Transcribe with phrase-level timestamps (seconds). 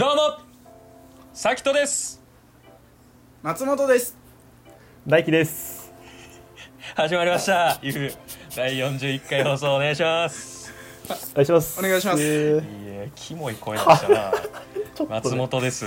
[0.00, 0.38] どうも
[1.34, 2.22] さきとです。
[3.42, 4.16] 松本です。
[5.06, 5.92] 大輝です。
[6.96, 8.12] 始まりました「ゆう
[8.56, 10.72] 第41回放送お願いします。
[11.32, 11.78] お願いします。
[11.78, 12.22] お願いします。
[12.22, 12.94] えー。
[12.94, 14.32] いやキモい声でしたな。
[14.96, 15.10] ちょっとね。
[15.10, 15.84] 松本です。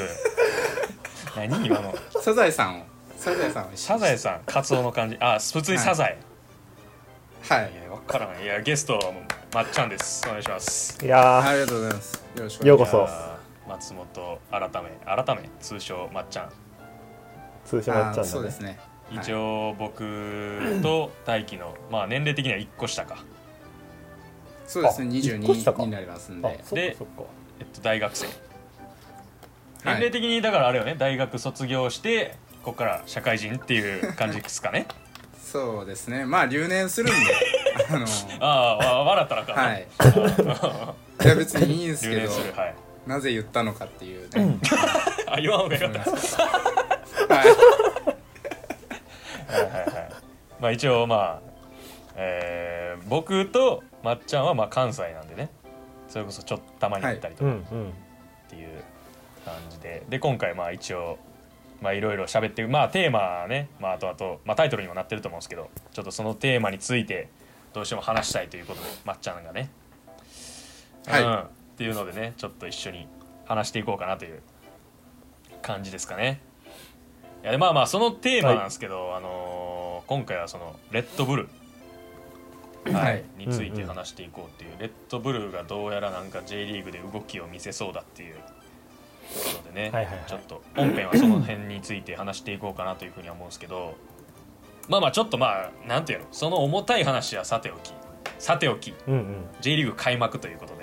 [1.35, 1.95] 何今の？
[2.21, 2.83] サザエさんを。
[3.17, 5.17] サザエさんをサザエさんカツオの感じ。
[5.19, 6.19] あ普通にサザエ、
[7.49, 7.71] はい。
[7.73, 9.23] い、や分からないいやゲストはもう
[9.55, 10.21] まっちゃんです。
[10.27, 11.03] お願いします。
[11.03, 12.13] いやありがとうございます。
[12.13, 12.97] よろしくようこそ。
[12.97, 13.32] いやー
[13.67, 16.45] 松本改め改め通称まっちゃん。
[16.47, 16.49] ー
[17.65, 18.27] 通称まっちゃあんだね。
[18.27, 18.79] そうですね。
[19.11, 23.23] 一応僕と大輝のまあ年齢的には1個下か。
[24.65, 25.07] そうですね。
[25.07, 25.83] あ一個下か。
[25.83, 26.47] 22になりますんで。
[26.47, 27.23] あそっでかそっか。
[27.59, 28.27] えっと大学生。
[29.85, 30.95] 年齢的にだからあれよね。
[30.97, 34.87] 大学卒業してここから社会人っていう感じですかね。
[35.43, 36.25] そうですね。
[36.25, 37.15] まあ留年するんで。
[37.89, 38.05] あの
[38.39, 39.87] ああわ笑ったらあかはい。
[41.25, 42.27] いや別にいいんです留けど。
[42.27, 42.75] 年するはい
[43.05, 44.59] なぜ言ったのかっていうね。
[45.27, 45.75] あ言わんほうが。
[45.77, 46.11] よかった
[47.35, 47.47] はい。
[49.47, 50.11] はいはいはい。
[50.59, 51.41] まあ一応まあ
[52.15, 55.49] えー僕とまっちゃんはまあ関西なんでね。
[56.07, 57.53] それこそちょっとたまに行ったりとかっ
[58.47, 58.83] ていう
[59.43, 61.17] 感じで、で今回まあ一応
[61.81, 63.69] まあいろいろ喋ってまあテーマね。
[63.79, 67.29] まああとあと、まあ、タイトルにもなってると思うんですけどちょっとそのテーマについて
[67.73, 69.69] どうしても話したいということでまっちゃんがね。
[71.07, 71.23] はい。
[71.23, 71.43] うん、
[71.73, 73.07] っていうのでねちょっと一緒に
[73.45, 74.41] 話していこうかなという
[75.61, 76.41] 感じですかね。
[77.41, 81.47] いやでまあまあそのテーマなんですけど、あのー今回はそのレッドブル
[82.85, 88.41] はい、はいについて話していこうっていう、レッドブルがどうやらなんか J リーグで動きを見せそうだっていうこ
[89.63, 90.23] とでね、はいはいはい。
[90.27, 93.95] ちょっと本編はその辺について話していこうかなというふうには思うんですけど
[94.89, 97.93] まあまあちょっとまあなんていうのその重たい話はさておき。
[98.39, 98.93] さておき。
[99.07, 99.35] うんうん。
[99.61, 100.82] J リーグ開幕ということで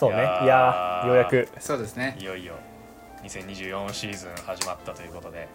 [0.00, 0.16] そうね。
[0.40, 1.46] いいやようやく。
[1.58, 2.16] そうですね。
[2.18, 2.54] いよいよ
[3.22, 5.46] 2024シーズン始まったということで。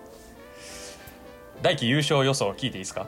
[1.64, 3.08] 大輝優勝予想聞いていいですか？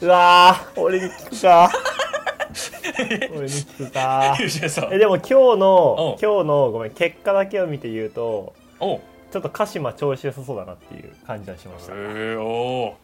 [0.00, 1.70] うわー俺に聞くか。
[3.30, 4.36] 俺に聞くか。
[4.40, 4.88] 優勝予想。
[4.92, 9.00] えでも今日の今日のごめん結果だけを見て言うとおう。
[9.30, 11.92] ちょっと鹿島調子良さそうだなっていう感じはしました。
[11.92, 12.94] えー、おー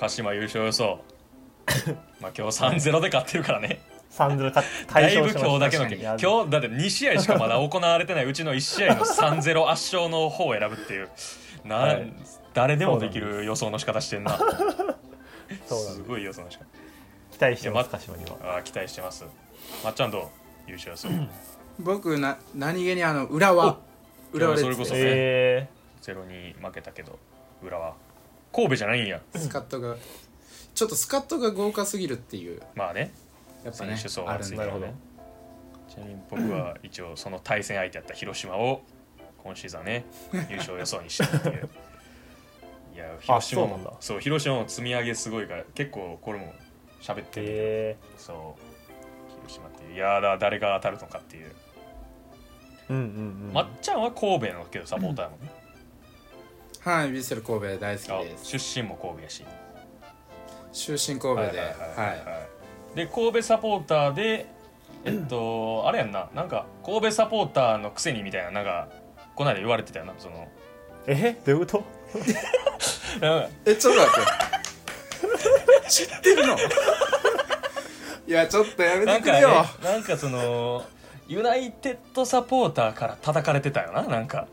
[0.00, 0.98] 鹿島優勝予想。
[2.20, 4.62] まあ今日3-0で勝ってるからね3-0か
[4.92, 5.40] だいぶ大勝しました。
[5.40, 11.08] 今日だけの今日だって2試合しかまだ行われてないうちの1試合の3-0圧勝の方を選ぶっていう。
[11.64, 12.12] な、はい。
[12.52, 14.36] 誰でもできる予想の仕方してんな。
[14.36, 15.94] そうなんです。
[15.94, 16.64] すごい予想の仕方。
[17.32, 18.36] 期待してます鹿島には。
[18.42, 19.24] あー期待してます。
[19.84, 20.22] まっちゃんどう
[20.66, 21.08] 優勝予想。
[21.78, 23.78] 僕な何気にあの浦和。
[24.32, 25.68] 浦和それこそねえ
[26.00, 27.18] ゼロに負けたけど
[27.62, 27.94] 裏は
[28.52, 29.20] 神戸じゃないんや。
[29.34, 29.96] スカットが
[30.74, 32.62] ちょっとスカットが豪華すぎるっていう。
[32.74, 33.12] まあね
[33.64, 34.94] やっぱね選手層あるんではついね。
[35.88, 38.82] ちなみに僕は一応その対戦相手やった広島を
[39.42, 40.04] 今シーズンはね
[40.48, 41.68] 優勝予想にしてるっていう。
[42.94, 43.92] いや広島もそうなんだ。
[44.00, 46.52] そう広島も積み上げすごいから結構これも
[47.00, 47.96] 喋っー、てる、え。
[48.16, 49.32] そう。
[49.48, 49.94] 広島っていう。
[49.94, 51.52] いやーだ誰が当たるのかっていう、ー、
[52.90, 53.52] うんうんうん。
[53.52, 55.50] まっちゃんは神戸のけどサポーターやもんね、
[56.80, 58.58] はいヴィッセル神戸大好きあです。
[58.58, 59.44] 出身も神戸やし。
[60.72, 61.40] 出身神戸で。
[61.42, 62.59] はいはいはいははい
[62.94, 64.46] で神戸サポーターで
[65.04, 66.28] えっとあれやんな。
[66.34, 68.88] なんか神戸サポーターのくせにみたいななんか
[69.34, 70.48] この間言われてたよなその。
[71.06, 71.84] えどういうこと？
[73.26, 73.40] なん。
[73.42, 74.24] かいえちょっと待っ
[75.84, 75.90] て。
[75.90, 76.56] 知ってるの？
[78.26, 79.64] いやちょっとやめなんかねてくれよ。
[79.82, 80.84] なんかその
[81.26, 84.46] ユナイテッドサポーターから叩かれてたよななんか。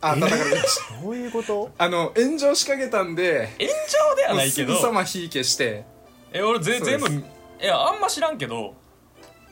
[0.00, 1.02] あ叩かれました。
[1.02, 1.70] どういうこと？
[1.78, 4.74] あの炎上しかけたんで炎上ではないけど。
[4.74, 5.84] すぐさま火消して。
[6.32, 7.06] え俺ぜ全部
[7.60, 8.74] いやあんま知らんけど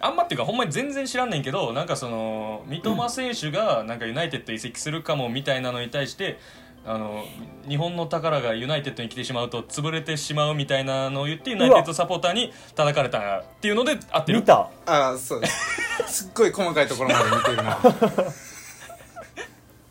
[0.00, 6.38] あんまっていうかほんまに全然知らんねんけどなんかその三笘選手がなんかユナイテッド移籍するかもみたいなのに対して
[6.84, 7.24] あの
[7.68, 14.40] 日本の宝がユナイテッドに来てしまうと潰れてしまうみたいなのを言ってユナイテッドサポーターに叩かれたっていうので合ってる。
[14.40, 14.70] 見た。
[14.86, 15.82] ああそうです。
[16.06, 17.78] すっごい細かいところまで見てるな。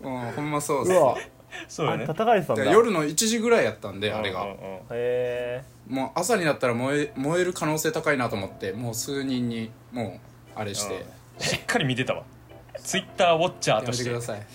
[0.01, 1.34] も うほんまそうです
[1.67, 2.03] そうよね。
[2.03, 2.63] あ叩かれてたんだ。
[2.63, 4.45] で夜の1時ぐらいやったんであれが。
[4.91, 10.19] へもう朝になったら燃え燃える可能性高いなと思ってもう数人にも
[10.55, 11.05] うあれして。
[11.37, 11.43] うん。
[11.43, 12.23] しっかり見てたわ。
[12.77, 14.03] ツイッターウォッチャやめーとして。
[14.05, 14.45] てください。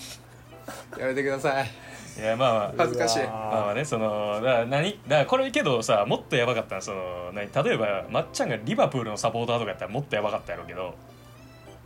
[0.99, 1.70] やめてください。
[2.19, 2.73] いやまあまあ。
[2.75, 3.23] ー恥ずかしい。
[3.23, 10.94] うわまあまあねそのだから何だからこれけどさもっとやばかったのはその何例えばまっちゃんがリバプールのサポーターとかやったらもっとやばかったやろうけど。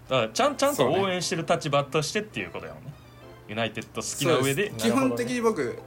[0.08, 2.92] だからちゃんちゃんとそうね応援してる立場としてっていうことやもんね
[3.48, 5.78] ユナイテッド好きな上で基本的に僕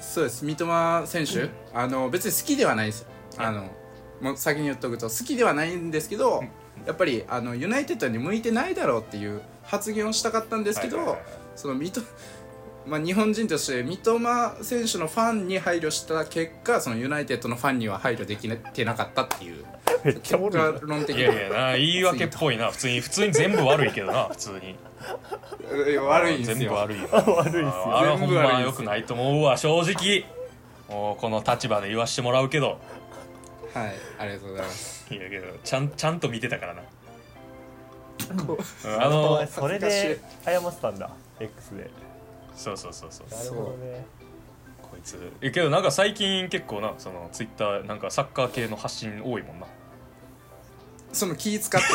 [0.00, 0.44] そうです。
[0.44, 3.08] 三笘選手、あの別に好きではないですよ。
[3.38, 3.68] あの
[4.20, 6.42] もう先に言っとくと好きではないんですけど、
[6.86, 11.24] やっぱりあのユナイテッドに向いてないだろうっていう発言をしたかったんですけど、はいはいはい
[11.56, 12.06] その三笘
[12.86, 19.64] まあ、日本人として三笘選手のファンに配慮した結果そのユナイテッドのファンには配慮できてなかったっていう
[20.04, 20.20] めっ
[20.82, 22.70] 論的いやいやな言い訳っぽいな。
[22.70, 24.76] 普通に普通に全部悪いけどな普通に。
[25.90, 26.56] いや悪いんですよ。
[26.56, 27.08] 全部悪いよ。
[27.12, 27.98] 悪いっすよ。
[27.98, 30.24] あれはほんま良くないと思うわ正直。
[30.88, 32.78] もうこの立場で言わしてもらうけど。
[33.72, 35.14] はいありがとうございます。
[35.14, 36.82] いやけどちゃんちゃんと見てたからな。
[38.98, 41.10] あのそれで謝ってたんだ
[41.40, 41.90] X で。
[42.54, 43.28] そうそうそうそう。
[43.30, 44.04] なるほどね。
[44.82, 45.32] こいつ。
[45.40, 49.66] えけどなんか最近結構なそのツイッターなんかサッカー系の発信多いもんな。
[49.66, 49.68] う
[51.12, 51.86] その気使って。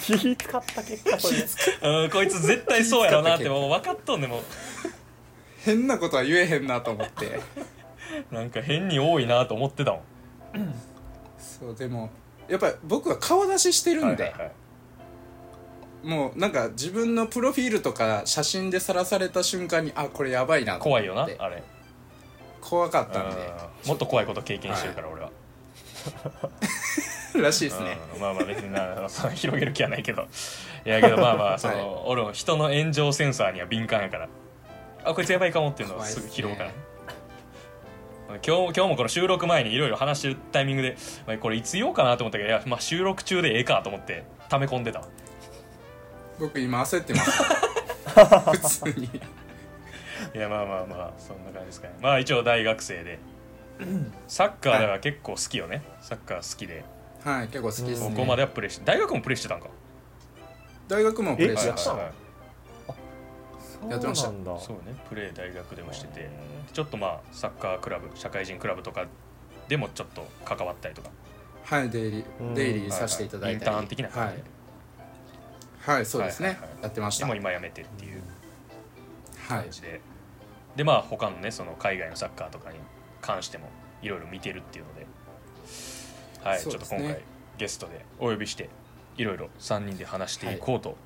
[0.00, 2.02] 気使った結果それ。
[2.04, 4.42] うんこいつ絶対そうやろなってもう分かっとんねんも
[5.64, 7.40] 変なことは言えへんなと思って。
[8.30, 10.02] うなんか変に多いなと思ってたもん。
[11.38, 12.10] そうでも
[12.48, 14.52] やっぱり僕は顔出ししてるんで、はいはいはい。
[16.02, 21.06] もうなんか自分のプロフィールとか写真でさらされた瞬間にあこれやばいなと思って。
[21.08, 21.62] 怖いよなあれ。
[22.60, 23.52] 怖かったんで。
[23.84, 23.88] うん。
[23.88, 25.30] もっと怖いこと経験してるから俺は
[27.40, 27.98] らしいですね。
[28.14, 28.20] うん。
[28.20, 30.26] まあまあ別になその広げる気はないけど。
[30.84, 32.02] いやけどまあまあその、はい。
[32.06, 34.28] 俺も人の炎上センサーには敏感やから。
[35.04, 36.70] あこいつやばいかもっていうのをすぐ拾うから、
[38.28, 40.96] 今日今日もこの収録前にいろいろ話してるタイミングで、
[41.26, 45.06] まあ、これいつ言おうかなと思ったけどいや、まあ、収録中でええかと思って溜め込んでたわ。
[46.38, 47.42] 僕今焦ってます。
[48.84, 49.06] 普通に。
[50.34, 51.94] いやまあまあまあそんな感じですかね。
[52.02, 53.18] まあ一応大学生で。
[54.28, 56.84] サッカーでは結構好きよね、サッカー好きで
[57.22, 58.10] はい結構好きですね。
[58.10, 59.68] ここまではプレイして大学もプレイしてたんか？
[60.88, 63.90] 大学もプレイしえましたはいはいはい。
[63.90, 64.28] やってました。
[64.28, 64.60] そうなんだ。
[64.60, 66.30] そうねプレー大学でもしてて
[66.72, 69.06] ちょっとまあサッカークラブ社会人クラブとか
[69.68, 71.10] でもちょっと関わったりとか。
[71.64, 72.54] はい出入うん。
[72.54, 73.70] り出入りさせていただいたり。
[73.70, 74.42] インターン的な感じで。
[75.82, 76.82] はい、はい、そうですね、はいはいはい。
[76.82, 77.26] やってました。
[77.26, 78.22] でも今やめてっていう
[79.48, 79.62] はい。
[79.64, 80.00] 感じで、
[80.76, 82.78] でまあ他のねその海外のサッカーとかに
[83.20, 83.68] 関しても
[84.02, 85.06] いろいろ見てるっていうので
[86.42, 87.20] はい、ちょっと今回
[87.58, 88.68] ゲストでお呼びして
[89.16, 90.96] いろいろ3人で話していこうと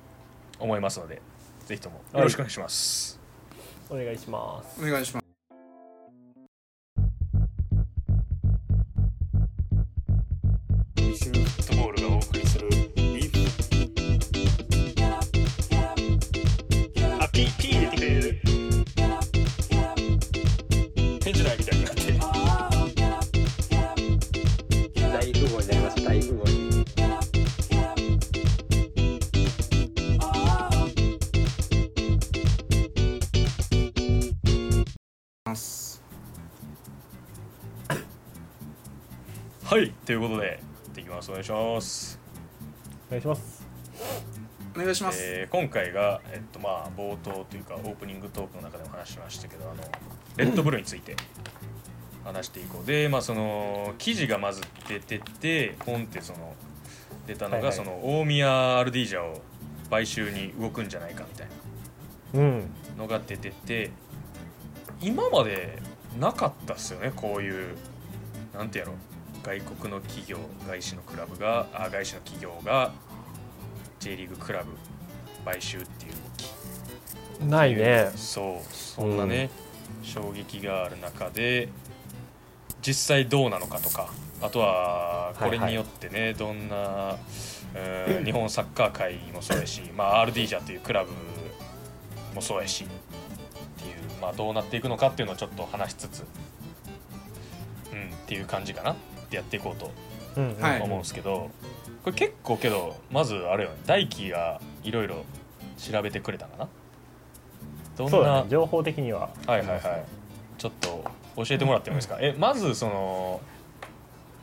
[0.59, 1.21] 思いますので、
[1.65, 3.19] ぜひともよろしくお願いします、
[3.89, 4.81] お願いします。
[4.81, 5.24] お願いします
[40.05, 40.57] ということでやっ
[40.93, 41.31] ていきます。
[41.31, 42.19] お願いします。
[43.07, 43.65] お願いします。
[44.75, 49.81] お願いします、えー今回が、えっとまあ、冒頭というかオープニングトークの中でも話しましたけどあの
[50.35, 51.15] レッドブルについて
[52.23, 52.85] 話していこう。
[52.85, 56.53] で、まあ、その記事がまず出ててポンってその
[57.25, 57.73] 出たのが、はいはい。
[57.73, 59.41] その大宮アルディージャを
[59.89, 61.47] 買収に動くんじゃないかみたい
[62.35, 62.59] うん。
[62.95, 63.89] なのが出てて
[65.01, 65.79] 今まで
[66.19, 67.75] なかったっすよねこういう
[68.53, 68.95] なんてやろう
[69.45, 72.91] 外国の企業外資のクラブがあ外資の企業が
[73.99, 74.71] J リーグクラブ
[75.45, 77.41] 買収っていう動き。
[77.47, 78.11] ないね。
[78.15, 79.51] そうそんなね、
[80.01, 81.69] 衝撃がある中で
[82.81, 84.09] 実際どうなのかとか
[84.41, 91.11] あとはこれによってね、どんな、うん 日本サッカー界もそうやし、まあ、RD ジャというクラブ
[92.33, 92.87] もそうやしっ
[93.83, 96.23] ていう、まあ、どうなっていくのかっていうのをちょっと話しつつ、
[97.91, 98.95] うん、っていう感じかな
[99.41, 99.91] ってやっていこうと
[100.83, 101.49] 思うんですけど、
[102.03, 105.25] これ結構けどまずあれよね大輝がいろいろ
[105.77, 106.67] 調べてくれたかな？
[107.97, 109.29] どんそうだなね情報的には。
[109.47, 110.05] はいはいはい。
[110.57, 111.03] ちょっと
[111.37, 112.17] 教えてもらってもいいですか？
[112.21, 113.41] えまずその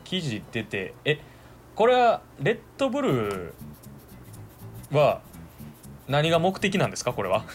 [0.03, 1.19] 記事出てえ
[1.75, 3.53] これはレッドブル
[4.91, 5.21] は
[6.07, 7.13] 何が目的なんですか？
[7.13, 7.45] これは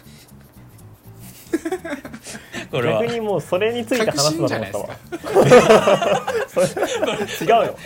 [2.70, 3.02] これは。
[3.02, 4.44] 逆にもうそれについて話すと。
[4.44, 4.88] 思ったわ
[6.48, 7.76] それ違うよ。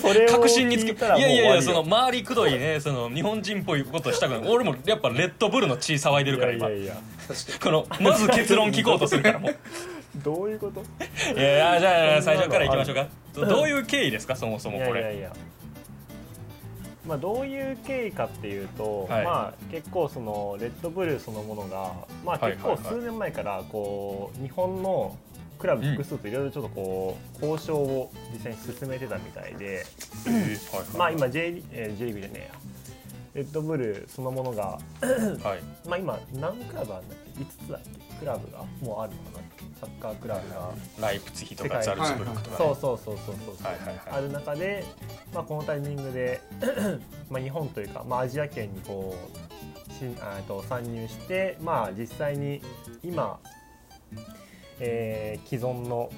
[0.00, 6.68] それを確信につけ聞いたらいやいやいやその周りくどいねその日本人っぽいことしたくない俺もやっぱレッドブルの血騒いでるから今。
[6.68, 7.02] りよいやいや。
[7.62, 9.56] このまず結論聞こうとするからもう。
[10.16, 10.80] どういうこと？
[11.32, 13.08] いやいやじゃあ最初からいきましょうか。
[13.34, 15.32] どどういう経緯ですかそもそもいやこれいやいや
[17.06, 19.24] まあどういう経緯かっていうと、はい。
[19.24, 21.92] まあ結構そのレッドブルそのものが
[22.24, 25.16] まあはい結構数年前からこう日本の
[25.58, 29.84] クラブ複数といろいろちょっとこう交渉を実際に進めてたみたいで、
[30.98, 32.54] まあ今 J, リえー J リーグじゃねえや。
[33.34, 34.78] レッドブルそのものがは
[35.56, 35.88] い。
[35.88, 38.14] まあ今何クラブあるんだっけ？5つだっけ？
[38.20, 39.43] クラブがもうあるのかな？
[39.84, 42.56] サッカークラブがライプツィヒとかザルツブルクとかね。
[42.56, 43.56] そうそうそうそうそう
[44.10, 44.84] ある中で、
[45.34, 46.40] まあ、このタイミングで
[47.28, 49.14] まあ日本というか、まあ、アジア圏にこ
[49.88, 52.62] うしんあーと参入して、まあ、実際に
[53.02, 53.38] 今、
[54.80, 56.10] えー既存の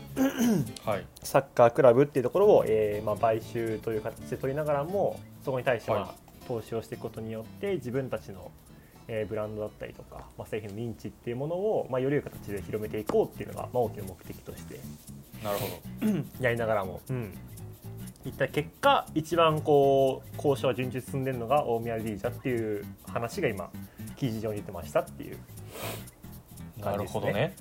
[0.84, 1.06] はい。
[1.22, 6.10] サッカークラブっていうところを、えーまあ、買収という形で取りながらもそこに対してまあ、はい。
[6.46, 8.52] 投資をしていくことによって自分たちの、
[9.08, 14.80] えーブランドだったりとか、まあ、製品の認知っていうものを、まあ、より良い形で広めていこうっていうのが、まあ、大きな目的として。
[15.44, 15.66] なるほ
[16.06, 16.16] ど。
[16.40, 17.34] やりながらも、うん、
[18.24, 23.70] いった結果一番こう交渉が順調に進んでるのが大宮リージャっていう話が今
[24.16, 25.38] 記事上に出てましたっていう。
[26.78, 27.14] なる感じですね。
[27.14, 27.56] ほどね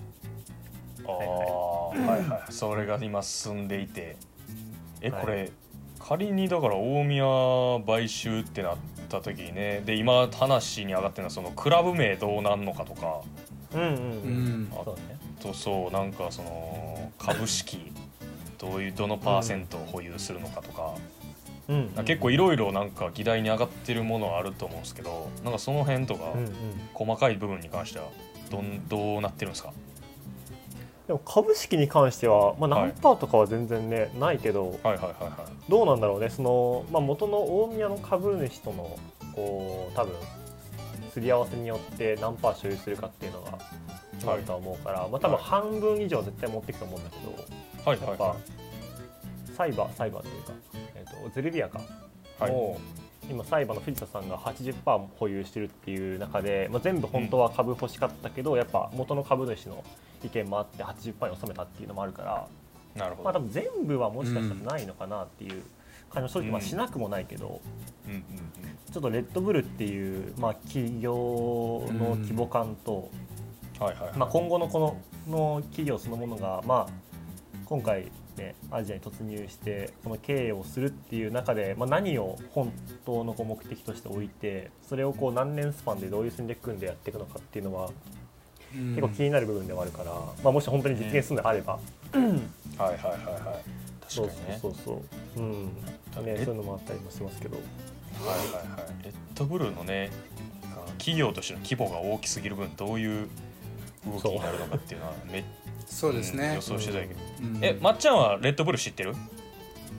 [1.07, 1.99] ああはい。
[1.99, 2.51] はいはい。
[2.51, 4.17] それが今進んでいて。
[5.01, 5.21] えはい。
[5.21, 5.51] これ
[5.99, 7.25] 仮にだから大宮
[7.85, 8.77] 買収ってなっ
[9.21, 13.21] た時にねで今話に上がってるのはそのクラブ名どうなんのかとか。
[13.73, 15.17] うんうんううんんそうだね。
[15.41, 17.91] とそうなんかその株式
[18.57, 20.93] どういうどのパーセントを保有するのかとか、
[21.67, 21.89] うん。
[22.05, 26.51] 結構いろいろなんか議題に上がってるものはあると思うんですけどなんかその辺とかうんうん。
[26.93, 28.05] 細かい部分に関しては
[28.49, 29.73] どんどうなってるんですか？
[31.07, 32.89] でも株式に関しては、まあ、はい。
[32.89, 35.71] 何パーとかは全然ね、ないけどはいはいはいはい。
[35.71, 36.29] どうなんだろうね。
[36.29, 38.97] その、まあ、元の大宮の株主との
[39.35, 40.13] こう多分
[41.13, 43.57] すり合わせによって何パー所有するかっていうのが
[44.13, 48.35] 決まるとは思うから、まあ、多分はい半分以上絶対持っていくと思うんだけど、はいはいはやっぱ
[49.53, 50.53] サイバーサイバーというか、
[50.95, 51.79] えー、とゼルビアか。
[52.39, 52.51] はい。
[52.51, 59.83] もう今サイバーの藤田さんが80%保有してるっていう中で、まあ、全部本当は株欲しかったけど、やっぱ元の株主の
[60.23, 62.47] 意見もあって80%に収めたっていうのもあるから、
[62.95, 65.63] いなるほど、まあ、多分全部はもしかしたらないのかなっていう
[66.09, 67.61] 感じも正直まあうんしなくもないけど、
[68.07, 68.13] うん。
[68.13, 68.23] うん。
[68.91, 71.13] ちょっとレッドブルっていう、まあ、企業
[71.93, 73.09] の規模感と、
[73.79, 73.85] うん。
[73.85, 76.93] はいはいはい、まあ、今後のこのの企業そのものが、まあ、
[77.65, 82.71] 今回、ね、アジアに突入してこの経営をするっていう中で、まあ、何を本
[83.05, 87.91] 当のこう目的として置いてそれをこう何年スパンでどういう戦略組んでやっていくのかっていうのは
[88.73, 90.11] 結構気になる部分ではあるから、
[90.43, 93.85] まあ、もし本当に実現するのであれば、はいはいはいはい。
[94.07, 94.73] そう確かにねそう。
[94.73, 95.01] そう
[95.35, 95.65] そう、うん。
[95.65, 95.71] ね、
[96.15, 97.57] そういうのもあったりもしますけど。
[97.57, 99.03] はいはいはい。
[99.03, 100.11] レッドブルのね
[100.97, 103.27] 企業としての規模が大きすぎる分どういう
[104.05, 105.43] 動きになるのかっていうのはめっ
[105.85, 106.51] そうですね。
[106.51, 107.59] ん予、想してたけど、うん。
[107.63, 109.13] えまっちゃんはレッドブル知ってる？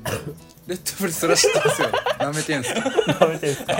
[0.66, 1.88] レッドブルそれは知ってますよ。
[2.18, 2.80] なめてんすか？
[3.20, 3.72] ダメですか？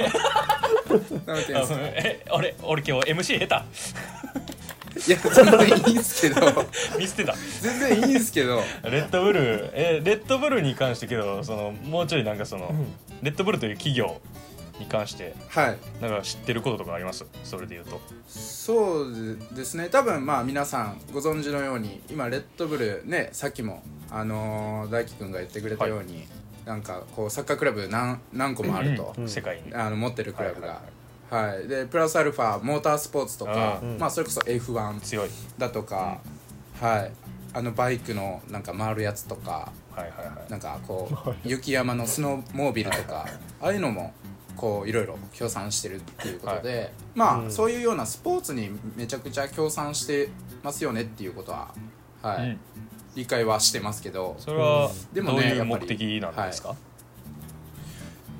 [1.27, 1.79] なめてんすか？
[1.83, 3.65] え俺俺今日 MC 下
[5.07, 6.41] いや全然いいんすけど。
[6.95, 7.35] 手見捨てた。
[7.61, 8.63] 全然いいんすけど。
[8.85, 12.73] レッドブルえレッドブルに関してけどそのもうちょいなんかその、
[13.23, 14.21] レッドブルという企業
[14.79, 15.79] に関してはい。
[16.01, 17.25] なんか知ってることとかあります？
[17.45, 18.01] それで言うと。
[18.29, 19.89] そうですね。
[19.89, 26.27] 多分まあ皆さんご存知のように今レッドブルねさっきもあのー大輝くんが言ってくれたように、
[26.65, 29.75] なんかこうサッカークラブ何何個もあると、うん世界に。
[29.75, 30.81] あの持ってるクラブが。
[31.29, 35.31] はいはい、でプラスアルファモータースポーツとか、うんまあそれこそ F1 強い。
[35.59, 36.21] だとか、
[36.81, 37.13] はい。
[37.53, 40.51] あのバイクのなんか回るやつとかはいはいはい。
[40.51, 43.27] なんかこう雪山のスノーモービルとか
[43.63, 44.13] ああいうのも
[44.57, 47.53] こういろいろ協賛してるっていうことで、まあ、うん。
[47.53, 50.31] そういうようなスポーツにめちゃくちゃ協賛して
[50.63, 51.75] ますよねっていうことは、
[52.23, 52.43] はい。
[52.43, 52.59] うん。
[53.15, 54.37] 理解はしてますけど。
[54.39, 56.75] それはでもどういうねやっぱり目的なんですか、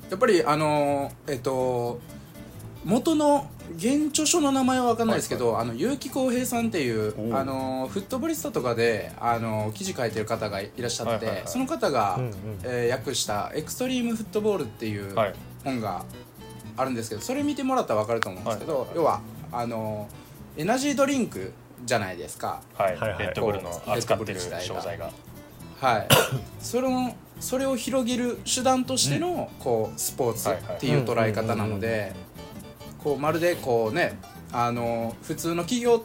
[0.09, 1.99] やっぱりあのーえっと
[2.85, 11.47] 元の原著書の名前は分かんないですけど、あの結城浩平さんっていうあのーフットボリスタとかであのー記事書いてる方がいらっしゃって、はいはいはい。
[11.47, 12.33] その方が、うんうん。
[12.63, 15.33] えー訳した「エクストリームフットボール」っていうはい
[15.67, 16.03] 本が
[16.77, 18.81] あるんですけどそれ見てもらったら分かると思うんですけど、はい。
[18.81, 19.21] はいはい要は
[19.51, 20.27] あのー
[20.59, 21.53] エナジードリンク
[21.85, 22.61] じゃないですか。
[22.73, 23.19] はい、はいはい。
[23.19, 25.11] レッドブルの扱ってる商材が。
[25.79, 26.07] はい、
[26.59, 32.13] それをそれを広げる手段としての、こうスポーツっていう捉え方なので
[33.03, 34.17] こうまるでこうね
[34.51, 36.03] あの普通の企業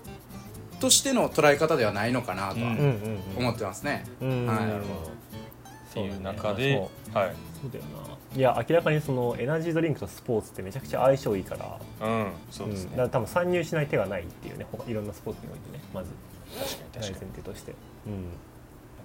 [0.79, 2.77] としての捉え方ではないのかなとはうん。
[2.77, 4.05] うんうん思ってますね。
[4.21, 4.47] うん。
[4.47, 4.67] はい。
[4.67, 5.11] なるほど。
[5.11, 7.17] っていう中で、そう。
[7.17, 7.35] はい。
[7.63, 12.09] そうだよないや明らかにそのエナジードリンクとスポーツってめちゃくちゃ相性いいから。
[12.09, 12.91] うんそうですね、ん。
[12.93, 14.67] だから多分参入しない手がないっていうね。
[14.73, 15.85] 他いろんなスポーツにおいてね。
[15.93, 16.11] まず。
[16.59, 17.31] 確かに確かに。
[17.33, 17.75] 提として、
[18.07, 18.33] うん、なんか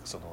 [0.06, 0.24] その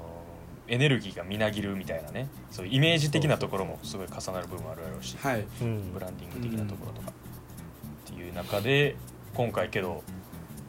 [0.68, 2.28] エネルギーがみなぎるみたいなね。
[2.50, 5.16] そういうイメージ的なところもすごい重なる部分あるやろうし。
[5.18, 5.92] はい、うん。
[5.92, 8.96] ブランディング的なところとか、っていう中で
[9.34, 10.02] 今回けど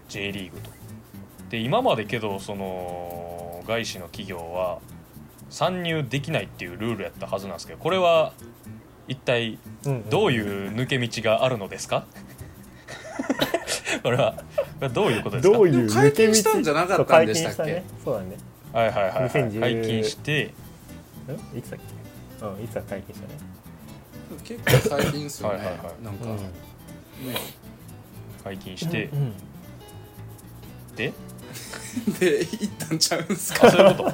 [0.10, 0.72] J リーグと。
[1.50, 4.80] で今までけどその外資の企業は
[5.50, 8.34] 参入できないっていうルールやったはずなんですけどこれは
[9.08, 9.58] 一体
[10.10, 12.06] どういう抜け道があるのですか？
[14.04, 14.42] これはこ
[14.82, 15.56] れはどういうことですか？
[15.58, 17.72] どういう解禁したんじゃなかったんでしたっけ？
[17.74, 17.84] ね。
[18.04, 18.38] そうだね。
[18.74, 20.44] はいはいはい、はい、2010解禁して
[21.54, 21.80] んいつだっ
[22.40, 22.46] け？
[22.46, 23.34] うんいつだ解禁したね。
[24.44, 25.58] 結構最近っすよね。
[25.58, 26.04] はいはいはい。
[26.04, 26.38] なんか、うん。
[26.38, 26.44] ね。
[28.44, 29.34] 解禁して、うん
[30.96, 31.14] で？
[32.20, 34.14] で一旦ちゃうんすあかそういうこと？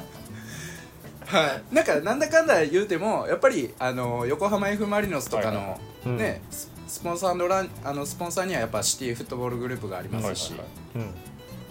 [1.32, 1.74] はい。
[1.74, 6.16] なんかなんだかんだ言うてもやっぱりあの横浜 F・ マリノスとかの、はいはうん。
[6.18, 10.68] ねススポンサーのランあのスポンサーにはやっぱシティフットボールグループがありますし、はいはい。
[10.96, 11.14] うん。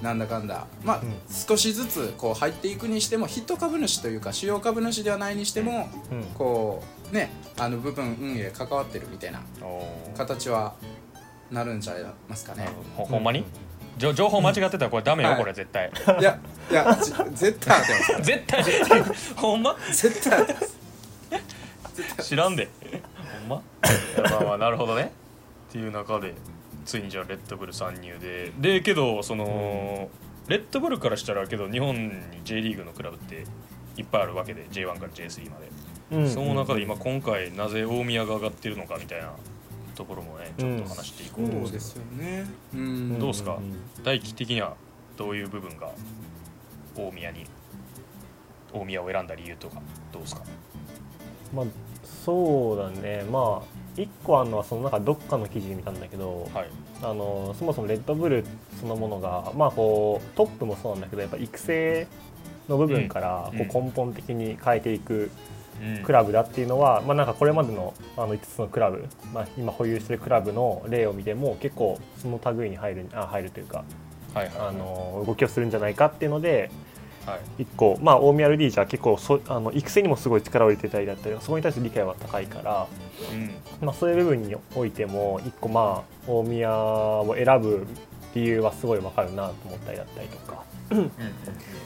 [0.04, 0.66] なんだかんだ。
[0.84, 1.14] まあ、うん。
[1.30, 6.24] 少しずつこう入っていくにしても筆頭株主というか主要株主ではないにしても、うん。
[6.34, 9.42] こうねあの部分運営関わってるみたいな
[10.18, 10.74] 形は
[11.52, 12.68] なるんじゃいますかね。
[12.96, 13.46] ほんまに、
[13.98, 15.40] じょ情報間違ってたらこれダメよ、はい。
[15.40, 15.92] これ絶対。
[16.20, 18.22] いやいやじ絶対当てます。
[18.24, 19.04] 絶対絶対
[19.36, 19.76] ほんま？
[19.88, 20.78] 絶対当てます。
[22.24, 22.70] 知らんで。
[23.40, 23.56] ほんま？
[23.58, 23.60] い
[24.18, 25.12] やまあまあなるほどね。
[25.70, 26.34] っていう中で
[26.86, 28.52] ついにじゃあレッドブル参入で。
[28.58, 30.10] でけどその、
[30.48, 32.12] レッドブルからしたらけど日本に
[32.44, 33.46] J リーグのクラブって
[33.98, 36.30] いっぱいあるわけで J1 から J3 まで、うん。
[36.30, 39.34] その中で今今回なぜ大宮が上がってるのかみたいな
[40.02, 42.46] ところもねちょっと話していこうと思うんそうですどよね。
[42.74, 43.20] うん。
[43.20, 43.60] どうっすか？
[44.04, 44.76] 大輝的には
[45.16, 45.92] どういう部分が
[46.96, 47.46] 大宮に
[48.74, 49.80] 大宮を選んだ理由とか
[50.12, 50.42] どうですか？
[51.54, 51.66] まあ
[52.26, 53.24] そうだね。
[53.32, 53.66] まあ
[53.96, 56.70] 一個あるのはそのなんかどっかの記事見たんだけど、はい。
[57.04, 58.44] あのそもそもレッドブル
[58.80, 62.08] そのものがまあこうトップもそうなんだけどやっぱ育成
[62.68, 63.68] の部分からうん。
[63.68, 65.32] こう根本的に変えていくうん
[66.04, 73.84] クラブだっていうのは、まあ、なんかこれまでのあの5つのクラブ、まあ、今保有してるクラブの例を見ても結構その類に入るあ入るというか
[74.34, 74.56] はいはい。
[74.70, 76.70] あの動きをするんじゃないかっていうので
[77.26, 77.64] はい。
[77.64, 82.88] 一個、まあ、大宮ルディージャー結構そあの育成にもすごい力を入れてたりだったりそこに対して理解は高いから、
[83.32, 83.86] うん。
[83.86, 87.86] まあ、そういう部分においても一個まあ大宮を選ぶ
[88.34, 91.12] 理由はすごいわかるなと思ったりだったりとか、うん。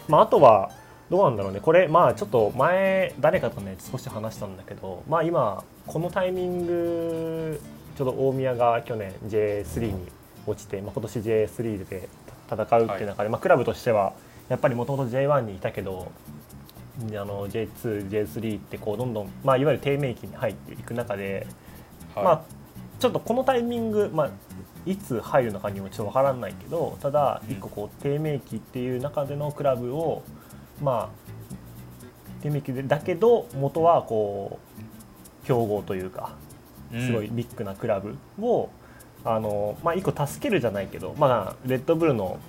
[0.08, 0.72] まあ、あとは
[1.10, 1.60] どうなんだろうね。
[1.60, 7.62] これまあちょっと前誰かとね少し話したんだけどまあ今このタイミング
[7.98, 10.08] ちょうど大宮が去年 J3 に
[10.48, 12.10] 落ちて、まあ、今年 J3 で
[12.50, 14.14] 戦うっていう中で、まあ、クラブとしては
[14.50, 16.12] やっぱりもともと J1 にいたけど
[17.00, 21.46] あの J2、J3 ってこうどんどん、まあ、いわゆる低迷期に入っていく中で、
[22.14, 22.24] はい。
[22.24, 22.42] まあ、
[23.00, 24.30] ちょっとこのタイミング、まあ、
[24.86, 27.54] いつ入るのかにもちょっとわからないけどただうん。
[27.54, 30.24] 一個こう低迷期っていう中でのクラブを、
[30.82, 31.26] まあ
[32.42, 34.60] 低迷期でだけど元はこ
[35.44, 36.34] う強豪というか
[36.92, 38.70] すごいビッグなクラブを、
[39.24, 42.40] あのまあ、一個助けるじゃないけど、まあ、レッドブルの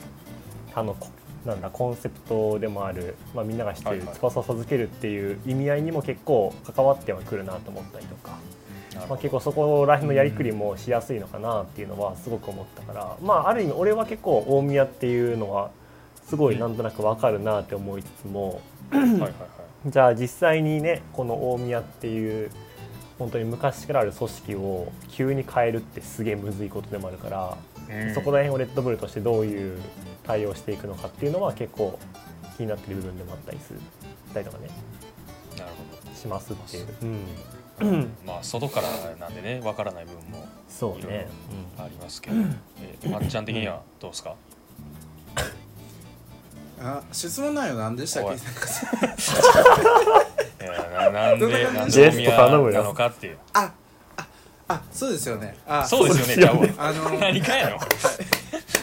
[0.74, 1.08] あのこ
[1.46, 8.38] なんだコンセプトでもある、まあ、みんなが知ってる翼を授けるっていう意味合いにも結構関わってはくるなと思ったりとか。
[9.10, 15.70] まあ、結構そこら辺のやりくりもしやすいのかなっていうのはすごく思ったから、まあ、ある意味俺は結構大宮っていうのは
[16.26, 18.60] すごいなんとなく分かるなって思いつつも、
[18.90, 19.32] はいはいはい
[19.86, 22.50] じゃあ実際にねこの大宮っていう
[23.20, 27.56] 本当に昔からある組織を急に変えるってすげえむずいことでもあるから、
[27.88, 28.12] うん。
[28.14, 29.80] そこら辺をレッドブルとしてどういう
[30.24, 31.98] 対応していくのかっていうのは結構
[32.56, 33.80] 気になってる部分でもあったりする
[34.34, 34.68] たりとかね
[35.56, 35.70] なる
[36.08, 36.86] ほしますっていう、
[37.78, 37.86] ど
[38.26, 38.88] まあ外から
[39.20, 40.98] なんでねわからない部分もそうね。
[41.00, 41.18] いろい
[41.78, 42.36] ろ、ありますけど、
[42.82, 44.34] えーまっちゃん的にはどうですか？
[46.80, 48.36] あ質問内容何でしたっけ？
[50.66, 53.38] ななんどんなでなん感じゲスト頼むよなのかっていう。
[53.54, 53.72] あ
[54.16, 54.26] あ
[54.68, 55.56] あそうですよね。
[55.66, 56.60] あそうですよねちゃう。
[56.60, 57.78] わあの 何がやねん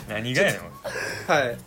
[0.10, 1.58] 何がやねんはい。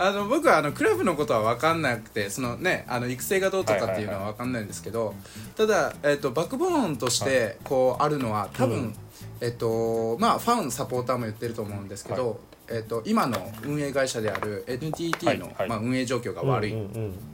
[0.00, 5.14] あの僕はあのクラブのことは分かんなくてそのねあの育成がどうとかっていうのは分かんないんですけど、
[5.56, 8.94] ただ、えっとバックボーンとしてこうあるのは多分、うん。
[9.40, 12.38] えっとまあファンサポーターも言ってると思うんですけど、
[12.70, 15.68] えっと今の運営会社である NTT の、はいはい。
[15.68, 16.74] まあ、運営状況が悪い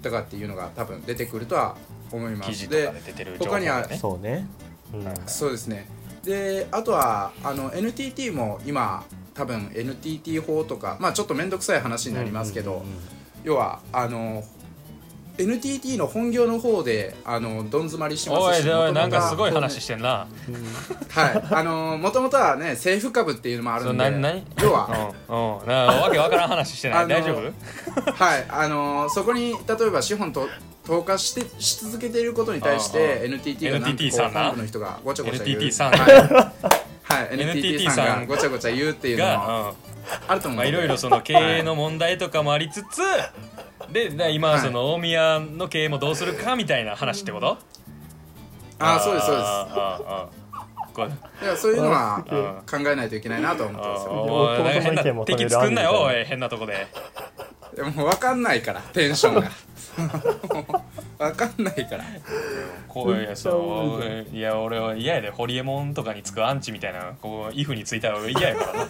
[0.03, 1.77] とかっていうのが多分出てくるとは
[2.13, 2.69] 思います。
[2.69, 2.93] で
[3.39, 4.47] 他にはそうね、
[4.93, 5.05] うん。
[5.05, 5.17] はい。
[5.27, 5.89] そうですね。
[6.23, 12.95] であとはあの NTT も今多分 NTT 法とかまあちょっと面倒くさい話になりますけど、うんうんうん。
[13.45, 14.43] 要はあの
[15.37, 20.29] NTT の本業の方であのどん詰まりしまおいすしおいなんかすごい話してんな。
[21.11, 21.45] はい。
[21.51, 25.13] あのもともとはね政府株っていうのもあるんで要は。
[25.29, 25.67] うんうん。
[25.67, 27.09] なわけわからん話してない。
[27.09, 28.13] 大丈夫？
[28.13, 28.47] はい。
[28.49, 30.49] あのそこに例えば資本と
[30.87, 35.59] 投下してし続けていることに対して NTT がなんの人がごちゃごちゃ言う。
[35.59, 36.01] NTT さんはい、
[37.03, 38.27] はい、NTT さんが。
[38.27, 39.31] ごちゃごちゃ言うっていうのも。
[39.31, 39.84] が、うん
[40.29, 43.01] あると思うまあいろいろその経営の問題とかもありつつ
[43.93, 44.61] でで今はい。
[44.61, 47.59] その大宮の経営もどうするかみたいな話ってこと？
[48.79, 49.47] ああそうですそうです。
[49.47, 52.23] あーあーあーこれだからそういうのは
[52.71, 54.81] 考えないといけないなと思ってますよ。
[54.81, 56.87] 変な敵作んなよ変なとこで
[57.75, 59.51] でももう分かんないからテンションが。
[61.19, 62.05] 分かんないから。
[62.89, 68.81] こういうそういや俺は嫌やでホリエモンとかにつくアンチみたいなこうイフについたら俺嫌やからな。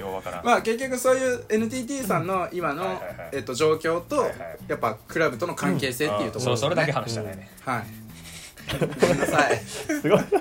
[0.00, 0.44] ようわからん。
[0.44, 3.00] まあ結局そういう NTT さんの今の
[3.32, 4.30] えっと状況と
[4.68, 7.84] やっぱクラブとの関係性っていうところそうそれだけね話したね、はい。
[9.00, 9.56] ごめんなさい。
[9.58, 10.20] すごい。
[10.20, 10.40] いや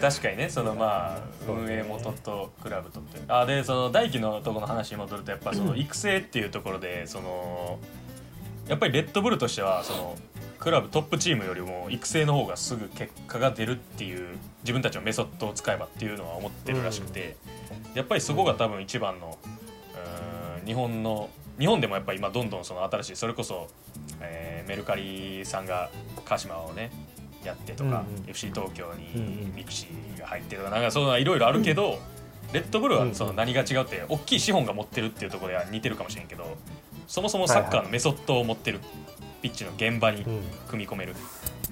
[0.00, 7.78] 確かにねそのまあ運営元とクラブとってあでその大輝のとこの話に戻るとやっぱその育成っていうところでその
[8.68, 10.16] やっぱりレッドブルとしてはその
[10.58, 17.36] クラブトップチームよりも育成の方がすぐ結果が出るっていう自分たちのメソッドを使えばっていうのは思ってるらしくて、
[17.94, 23.68] やっぱりそこが多分一番のうーん日本の日本でもやっぱり今どんどんその新しいそれこそ、
[24.20, 25.90] えーメルカリさんが
[26.24, 26.92] 鹿島をね
[27.44, 28.30] やってとか、うんうん。
[28.30, 29.30] FC 東京うんうん。
[29.46, 31.98] にミクシィが入ってとかなんかそういうのはいろいろあるけど、
[32.52, 33.14] レッドブルはうんうん。
[33.14, 36.56] その何が違うって大きい資本が持ってるっていうところでは似てるかもしれんけど
[37.06, 38.80] そもそもサッカーのメソッドを持ってる
[39.42, 40.42] ピッチの現場にうん。
[40.68, 41.14] 組み込める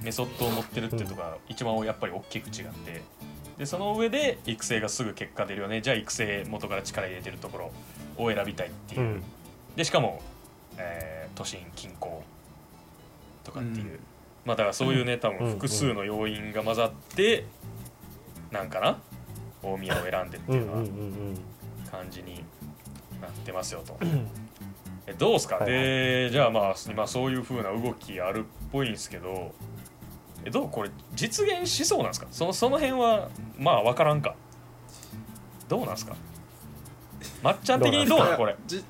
[0.03, 3.03] メソッドを持ってるっていうところが一番やっぱり大きく違って
[3.59, 5.81] でその上で育成がすぐ結果出るよね。
[5.81, 7.73] じゃあ育成元から力入れてるところ
[8.17, 9.23] を選びたいっていう、うん。
[9.75, 10.23] でしかも、
[10.77, 12.09] えー都心近郊
[13.45, 14.01] とかっていう、うん
[14.49, 17.45] まあだからそういうね多うん分複数の要因が混ざって、
[18.51, 18.99] なんかな
[19.63, 20.87] 大宮を選んでっていうのはん
[21.91, 22.43] 感じに
[23.21, 23.99] なってますよと。
[25.07, 25.83] えどうですか、はいはい。
[25.83, 29.53] でじゃあまあ今そういう風な動きあるっぽいんですけど
[30.45, 30.71] えどう？
[30.71, 32.27] これ実現しそうなんですか？
[32.31, 34.35] そのその辺はまあ分からんか。
[35.69, 36.17] どうなんですか？
[37.45, 38.37] まっちゃん的にどうなん？
[38.39, 38.57] これ。
[38.67, 38.83] じ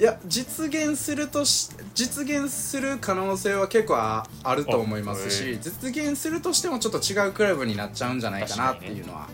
[0.00, 9.28] いや実現するとし実現する可能性は結構ああると思いますあへし実現するとしてもちょっと違うクラブになっちゃうんじゃないかなっていうのは、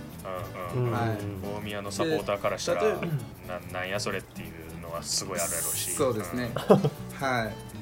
[0.74, 0.88] うんうんうん。
[0.88, 1.18] うんはい
[1.58, 3.00] 大宮のサポーターからしたらな
[3.72, 5.90] なんやそれっていうのはすごいあるやろうし。
[5.90, 6.50] そうですね、
[7.20, 7.72] はい。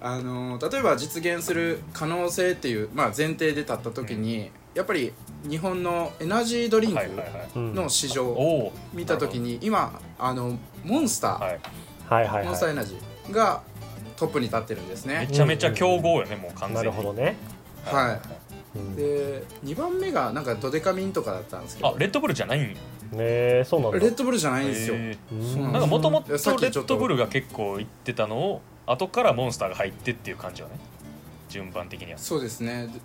[0.00, 5.12] あの例えば実現する可能性っていう、まあ、前提で立った時に、やっぱり
[5.48, 7.00] 日本のエナジードリンク
[7.54, 11.60] の市場を見た時に今あのモンスター、はい。
[12.08, 13.62] はいはいモンスターエはナジーが
[14.16, 16.74] トップに立ってるんですめね、ちゃめちゃ強豪よねもう完い全に。
[16.74, 17.36] なるほどね。
[17.84, 18.20] はい。
[18.78, 21.88] うんで2番目がなんかドデカミンとかだったんですけど。
[21.88, 22.76] あレッドブルじゃないんやね
[23.18, 23.98] えそうなんだ。
[23.98, 30.74] レッドブルじゃないんですよ、なんかもともとレいやさっきちょっとッドブルが結構行ってたのを後からモンスターが入ってっていう感じよね。
[31.50, 32.18] 順番的には。
[32.18, 32.86] そうですね。
[32.86, 33.00] で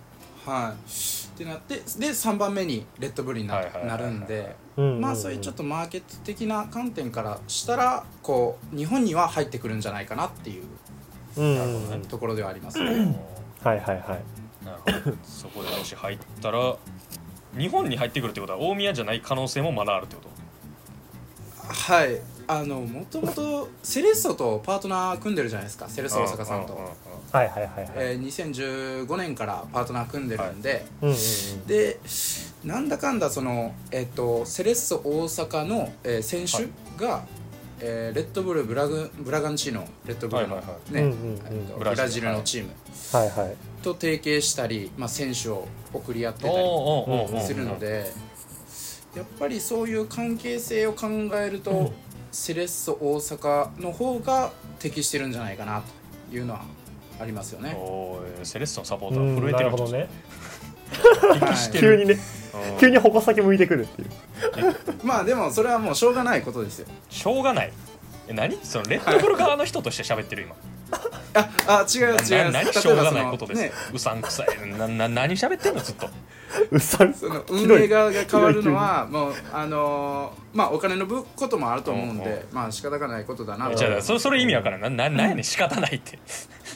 [0.50, 0.90] はい
[1.38, 3.90] ってなってで3番目にレッドブルにな,、はいはいはいはい。
[3.90, 13.14] なるんでうんうんまあそういうちょっとマーケット的な観点からしたらこう日本には入ってくるんじゃないかなっていうところではありますね、
[13.62, 14.64] はいはいはい。
[14.64, 15.16] なるほど。
[15.22, 16.76] そこでもし入ったら
[17.56, 20.28] 日本に入ってくるってことは大宮じゃない可能性もまだあるってこと？
[21.72, 22.20] はい。
[22.50, 26.78] あのもともとセレッソとパートナー組んでるじゃないですかセレッソ大阪さんと、
[27.32, 27.92] はいはいはいはい。
[27.96, 31.66] えー2015年からパートナー組んでるんで、うんうんうん。
[31.66, 31.98] で
[32.64, 36.68] なんだかんだその、えっとセレッソ大阪の、えー選手
[37.02, 37.24] が、
[37.80, 41.10] えーレッドブルブラグブラガンチーノレッドブルの、はいはいはい。
[41.10, 41.14] ね
[41.78, 42.32] ブラジル。
[42.32, 42.70] のチーム。
[43.12, 43.56] はいはい。
[43.82, 48.12] と提携したり、まあ、選手を送り合ってたりするので
[49.14, 51.92] やっぱりそういう関係性を考えると、うん。
[52.30, 55.82] セレッソ大阪の方が適してるんじゃないかな
[56.30, 56.62] というのは
[57.20, 57.76] ありますよね。
[58.44, 59.52] セレッソのサポータうんー震えてる。
[59.52, 60.08] なるほどね。
[61.78, 62.18] 急にね
[62.72, 64.08] うん急に矛先向いてくるっていう。
[65.02, 66.86] まあでもそれはもうしょうがないことですよ。
[67.10, 67.72] しょうがない。
[68.28, 68.58] え何？
[68.62, 70.54] そのレッドブル側の人として喋ってる今
[71.66, 72.52] ああ違う違う。
[72.52, 73.72] な何しょうがないことです、ね。
[73.92, 74.78] うさんくさい。
[74.78, 75.80] なな何喋ってんの？
[75.80, 76.08] ずっと。
[76.70, 83.68] うさんその運営側が変わるのはもうあのーまあお金のぶこともあると思うんでまあ仕方がないことだな。
[83.68, 84.88] とじゃあそれそれ意味わからんな。
[84.88, 86.18] ななんやねん仕方ないって。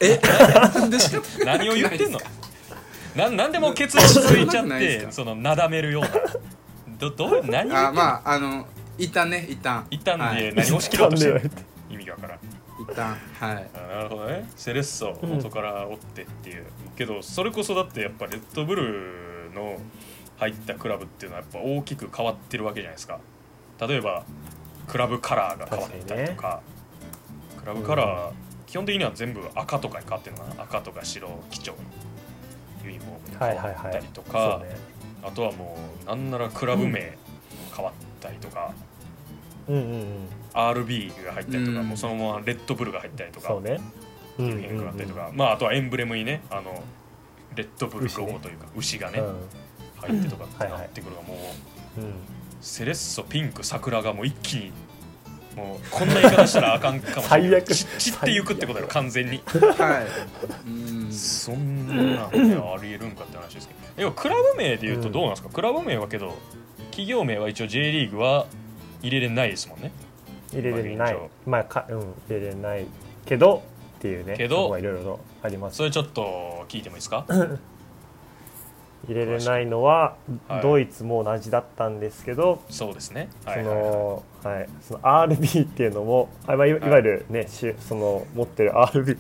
[0.01, 0.21] え？
[0.21, 2.19] な んで仕方がない何を言ってんの？
[2.19, 2.31] ですか
[3.17, 6.09] ななんでもうケツつついちゃってそのなだめるような。
[6.99, 7.79] どどう何言ってんの？
[7.89, 8.67] あまああの
[8.99, 10.43] 一旦ね一旦一旦はい。
[10.43, 11.51] で何を仕切ろうとしてるなんで
[11.91, 12.39] 意味がわからん
[12.83, 13.71] 一旦はい。
[13.75, 14.49] あなるほどね。
[14.57, 16.67] セレッソ元からおってっていう、
[16.97, 19.79] けどそれこそだってやっぱレッドブルの
[20.39, 23.19] 入ったクラブっていうのはやっぱ大きく変わってるわけじゃないですか。
[23.87, 24.25] 例えば
[24.87, 26.61] クラブカラーが変わったりとか。
[27.59, 28.33] クラブカラー、
[28.67, 30.63] 基本的には全部赤とかに変わってるのかな。
[30.65, 31.79] 赤とか白基調の
[32.85, 34.77] ユニフォームに変わったりとか、そうね
[35.23, 37.17] あとはもうなんならクラブ名
[37.73, 38.75] 変わったりとか、
[39.69, 40.09] うんうんうん
[40.55, 41.89] RB が入ったりとか、うん。
[41.89, 43.81] もうそのままレッドブルが入ったりとかそうね。
[44.39, 46.83] うんいう変化があったりとか、まああとはエンブレムにねあの
[47.55, 49.35] レッドブルロゴというか牛,、がね、うん。
[49.97, 51.35] 入ってとかってはいはいなってくるがも
[51.99, 52.15] ううん。
[52.61, 54.73] セレッソピンク桜がもう一気に
[55.57, 57.51] もうこんな言い方したらあかんかもしれない。
[57.51, 57.67] 最悪。
[57.67, 59.43] ち散っていくってことよ完全に。
[59.47, 60.07] は
[60.67, 60.69] い。
[60.69, 61.13] うん。
[61.13, 63.83] そんなんねありえるんかって話ですけど。
[63.97, 66.39] 要はクラブ名でいうとどうなんですか、クラブ名はけど
[66.91, 68.47] 企業名は一応 J リーグは
[69.03, 69.93] 入れれないですもんね
[70.53, 71.15] 入れれない。
[71.15, 72.87] まあ現まあかうん入れれない
[73.27, 73.63] けど
[73.99, 75.77] っていうねけどいろいろとあります。
[75.77, 77.25] それちょっと聞いてもいいですか？
[79.09, 80.15] 入れれないのは
[80.49, 80.63] はい。
[80.63, 83.29] ドイツも同じだったんですけど、そうですね。
[83.45, 83.85] はそいはいはい。
[83.85, 86.91] のはいその RB っていうのもあまあいわい。
[86.91, 89.19] わゆるね、しその持ってる RB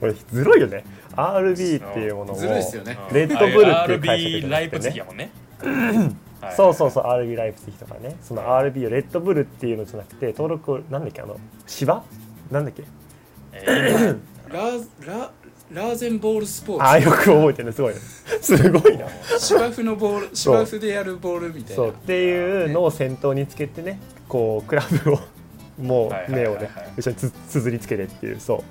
[0.00, 0.84] これずるいよね。
[1.16, 2.96] RB っていうものもずるいですよね。
[3.10, 4.50] うんレッドブルっていう解釈 RB じゃなくてね。
[4.50, 5.30] ライプツィヒやもんね。
[5.58, 5.66] は
[6.10, 8.16] いそうそうそう RB ライプツィヒとかね。
[8.22, 12.02] その RB をレッドブルっていうのじゃなくて登録をなんだっけあの芝？
[12.50, 12.84] なんだっけ？
[13.52, 14.18] えー
[14.50, 14.64] ラ
[15.06, 15.30] ラ
[15.72, 17.72] ラーゼンボールスポああーよく覚えてるね。
[17.72, 18.00] すごいね。
[18.40, 19.06] すごいな。
[19.38, 21.76] ツ芝生のボール芝生でやるボールみたいな。
[21.76, 21.90] そう。
[21.90, 25.20] っていうのを先頭につけてねこうクラブを
[25.78, 28.64] もはいう目をね後ろにつつづりつけてっていうそ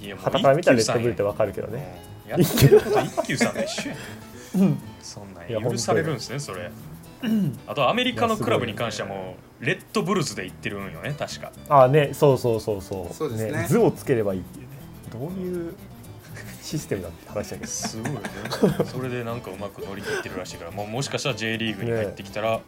[0.00, 0.04] う。
[0.04, 2.00] いやもう旗から見たらレッドブルってわかるけどね。
[2.26, 2.30] うん。
[2.30, 3.96] やってること一休さんと一緒や
[5.02, 6.70] そんいや許されるんですねそれ。
[7.66, 11.52] あとアメリカのクラブに関してはもうレッドブルズで言ってるんよね確か。
[11.68, 13.14] あねそうそうそうそう。
[13.14, 13.66] そうですね。
[13.68, 14.72] 図をつければいいっていうね。
[15.10, 15.74] どういう
[16.60, 17.66] システムだって話だけど。
[17.66, 18.28] すごいよね。
[18.84, 20.70] それでなんかうまく乗り切ってるらしいから。
[20.70, 22.60] もうもしかしたら J リーグに入ってきたら、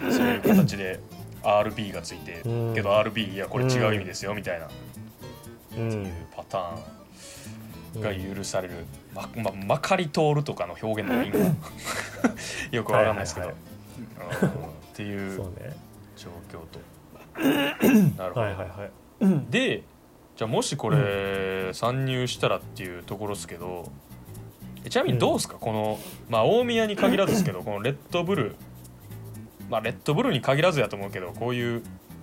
[0.00, 1.00] そういう形で
[1.42, 2.74] RB がついて、うん。
[2.74, 4.72] けど RB いやこれ違う意味ですよみたいな、うっ
[5.72, 8.74] ていうんパターンが許される、
[9.14, 11.44] まままかり通るとかの表現の意味が
[12.72, 13.56] よくわかんないですけど、はい
[14.42, 14.48] うん。
[14.48, 14.52] っ
[14.94, 15.36] ていう
[16.16, 16.80] 状況と。
[18.16, 18.90] なるほど、はいはいはい。
[19.50, 19.82] で
[20.36, 23.92] じゃあもしこれ参入したらっていうところですけど
[24.84, 25.98] えちなみにどうですか、この
[26.28, 28.56] まあ大宮に限らずですけど このレッドブル
[29.70, 31.82] まあレッドブルに限らずやと思うけどこういう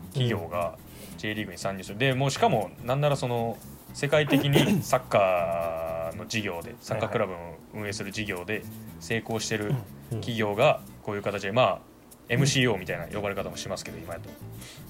[0.10, 0.78] 企業が
[1.18, 1.98] J リーグに参入する。
[1.98, 3.58] でもうしかもなんならその
[3.94, 5.91] 世界的にサッカーの
[6.32, 7.36] 事業でサッカークラブを
[7.74, 8.64] 運営する事業で
[9.02, 9.76] 成功してる
[10.12, 11.80] 企業がこういう形でまあ
[12.30, 14.30] MCO みたいな呼ばれ方もしますけど今やと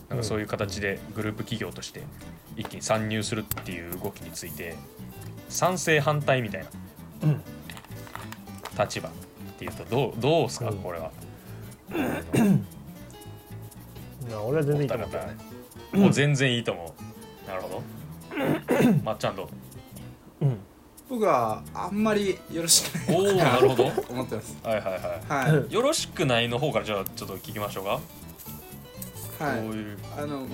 [0.10, 2.04] なんかそういう形でグループ企業として
[2.56, 4.75] 一気に参入するっていう動きについて
[5.49, 6.65] 賛成反対みたい
[7.25, 9.12] な立場っ
[9.58, 11.10] ていうとどうどうですかうんこれは？
[14.30, 15.06] いや俺は全然いいと思
[15.93, 16.93] うもう全然いいと思
[17.45, 17.49] う。
[17.49, 17.82] なるほど。
[19.04, 19.49] まっちゃんと。
[20.41, 20.58] うん
[21.12, 23.84] 僕はあんまりよろしくないおお なるほど。
[23.84, 24.58] はい思ってます。
[24.63, 25.19] はいは。
[25.28, 25.74] はい。
[25.74, 28.00] よろしくないの方からじゃあちょっと聞きましょうか。
[29.41, 29.62] いはい。
[29.62, 29.97] こういう？
[30.17, 30.45] あの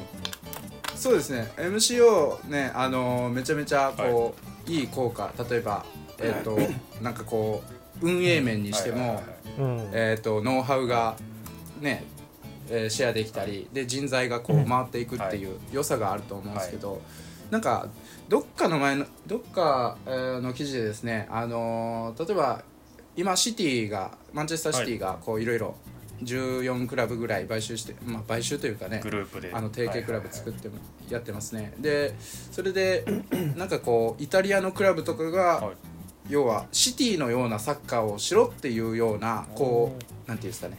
[0.95, 1.51] そうですね。
[1.57, 4.33] MCO ねあのめちゃめちゃこ
[4.67, 5.31] う、い、い効果。
[5.47, 5.85] 例えば
[6.17, 6.57] えっ、と
[7.03, 7.61] なんかこ
[8.01, 9.21] う運営面にしても、
[9.93, 11.17] えー、とノウハウが
[11.81, 12.03] ね、
[12.71, 16.99] えーシェアできたりで人材がこう回っていくっていう良さがあると思うんですけど、
[17.51, 17.87] なんか
[18.29, 22.63] どっかの前のどっか、えーの記事でですね、あのー例えば
[23.15, 25.75] 今シティがマンチェスターシティがこういろいろ
[26.23, 29.51] 14クラブぐらい買収して、まあ、買収というかねグループで。
[29.53, 30.75] あの提携クラブ作っても
[31.09, 31.73] やってますね。
[31.79, 33.05] でそれで
[33.55, 35.75] なんかこうイタリアのクラブとかが、はい。
[36.29, 40.77] 要はシティのようなサッカーをしろっていうようなこうなんていうんですかね。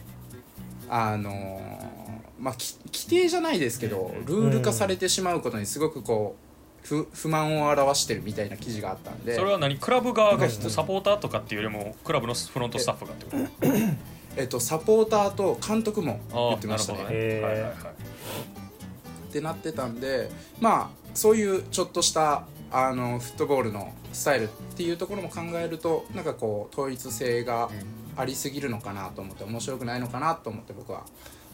[0.87, 1.99] あのー
[2.39, 6.48] まあき規定じゃないですけどルール化されてしまうことにすごくこう
[6.89, 9.35] 不不満を表してるみたいな記事があったんで。
[9.35, 9.77] それは何？
[9.77, 13.67] クラブ側がサポーターとかっていうよりもクラブのフロントスタッフがってこと？
[14.37, 16.99] えっと、サポーターと監督も言あってましたね。
[17.09, 17.41] ね。
[17.41, 17.71] はいはいはい。
[17.71, 27.69] ってなってたんでまあそういうちょっとしたあのフットボールのスタイルっていうところも考えるとなんかこう統一性が
[28.15, 31.03] ありすぎるのかなと思って面白くないのかなと思って僕は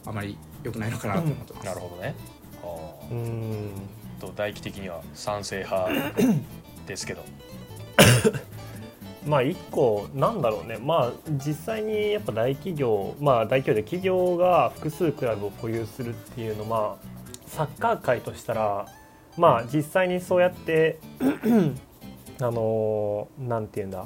[0.06, 1.66] あまり良くないのかなと思ってます。
[1.66, 2.16] なるほどね。
[2.64, 3.12] あー。
[3.12, 3.72] うん
[4.28, 5.90] と大気的には賛成派
[6.86, 7.24] ですけど。
[9.26, 11.12] まあ一個なんだろうねまあ
[11.44, 16.98] 実際にやっぱ大企業まあ大企業で企業が複数クラブを保有するっていうのは
[17.48, 18.86] サッカー界としたら
[19.36, 21.00] まあ実際にそうやって
[22.40, 24.06] あのーていうんだ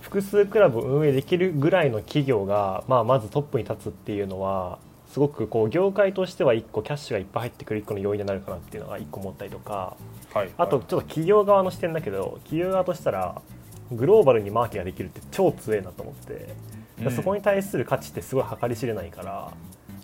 [0.00, 9.96] 複数クラブを運営できるぐらいの企業が、まあ、まずトップに立つっていうのはすごくこう業界としては一個キャッシュがいっぱい入ってくる一個の要因になるかなっていうのが一個思ったりとか
[10.32, 10.50] はい。
[10.56, 13.42] あとちょっと企業側の視点だけど企業側としたら
[13.90, 16.54] グローバルにマーケができるって超強いなと思って
[17.02, 17.10] うん。
[17.10, 19.52] そこに対する価値ってすごい計り知れないから、は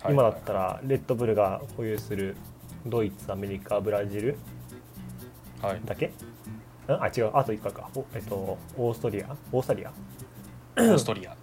[0.09, 0.11] い。
[0.11, 2.35] 今だったらレッドブルが保有する
[2.85, 4.37] ドイツアメリカブラジル
[5.61, 5.81] はい。
[5.85, 6.07] だけ？
[6.07, 6.11] ん？
[6.89, 7.31] あ違う。
[7.33, 7.89] あと1個か。
[7.95, 9.35] お、えっと、オーストリア？
[9.53, 9.93] オーストリア？
[10.77, 11.35] オーストリア。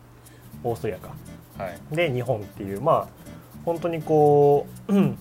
[0.63, 1.15] オーストリアか。
[1.57, 1.97] はい。
[1.97, 2.81] で日本っていう。
[2.83, 3.24] まあ
[3.65, 5.19] 本当にこううん。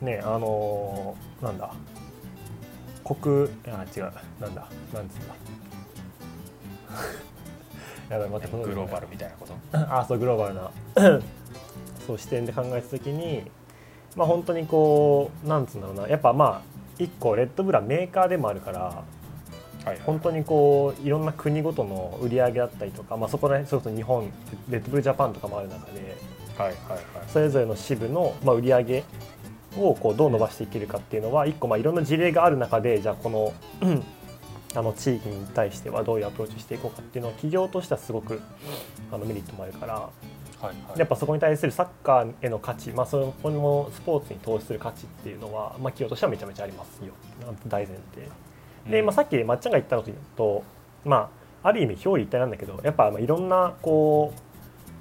[0.00, 1.72] ねあのーなんだ。
[3.04, 4.12] 国あ違う。
[4.40, 4.66] なんだ。
[4.92, 5.34] なんつうんだ。
[8.14, 9.54] やばい待ってグローバルみたいなこと？
[9.78, 10.70] あそうグローバルな。
[12.06, 13.50] そう視点で考えた時に
[14.16, 16.08] まあ本当にこうなんつうんだろうな。
[16.08, 19.02] やっぱまあ一個レッドブルはメーカーでもあるからは
[19.84, 19.98] いはい。
[20.04, 24.30] 本当にこういろんな国ごとの売り上げだったりとか、まあ、そこら辺それこそ日本
[24.70, 26.16] レッドブルジャパンとかもある中で
[26.58, 27.00] はいはいはい。
[27.28, 29.04] それぞれの支部の、まあ、売り上げ
[29.76, 34.02] をこうどう伸ばしていけるかっていうのは一個まあいろんな事例がある中でじゃあこのうん
[34.76, 38.40] あの地域に対してはどういうアプローチしていこうかっていうのは企業としてはすごく
[39.12, 40.10] あのメリットもあるからは
[40.62, 40.98] いはい。
[40.98, 47.12] やっぱそこに対するサッカーへの価値、まあ、そこのスポーツに投資する価値っていうのは、まあ、企業としてはめちゃめちゃありますよ。
[47.68, 48.28] 大前提。
[48.90, 50.04] で、まあ、さっきまっちゃんが言ったの
[50.36, 50.64] と、
[51.04, 51.30] ま
[51.62, 54.40] あ、ある意味表裏一体なんだけどやっぱまあいろんなこう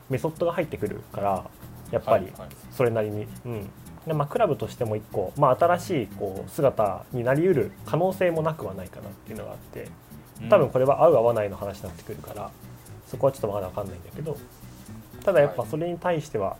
[0.10, 1.46] メソッドが入ってくるから
[1.92, 2.50] やっぱりはいはい。
[2.72, 3.70] それなりに、うん。
[4.08, 9.88] でまあ、クラブとしても一個、まあ、新しいこう姿になりうる可能性もなくはないかなっていうのがあって
[10.50, 12.52] 多分これは合う合わないの話になってくるから
[13.08, 14.38] そこはちょっとまだ分かんないんだけど
[15.24, 16.58] ただやっぱそれに対しては、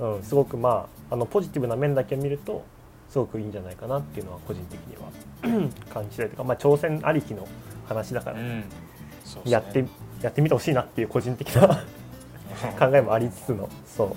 [0.00, 2.64] うん、すごくまああのポジティブな面だけを見ると
[3.10, 7.46] すごくいいんじゃないかなっていうのは個人的には 感じたりとか、まあ、挑戦ありきの
[7.86, 8.60] 話だから、うん。
[8.60, 8.64] ね。
[9.44, 9.84] やって
[10.22, 11.84] やってみてほしいなっていう個人的な
[12.78, 14.16] 考えもありつつのそ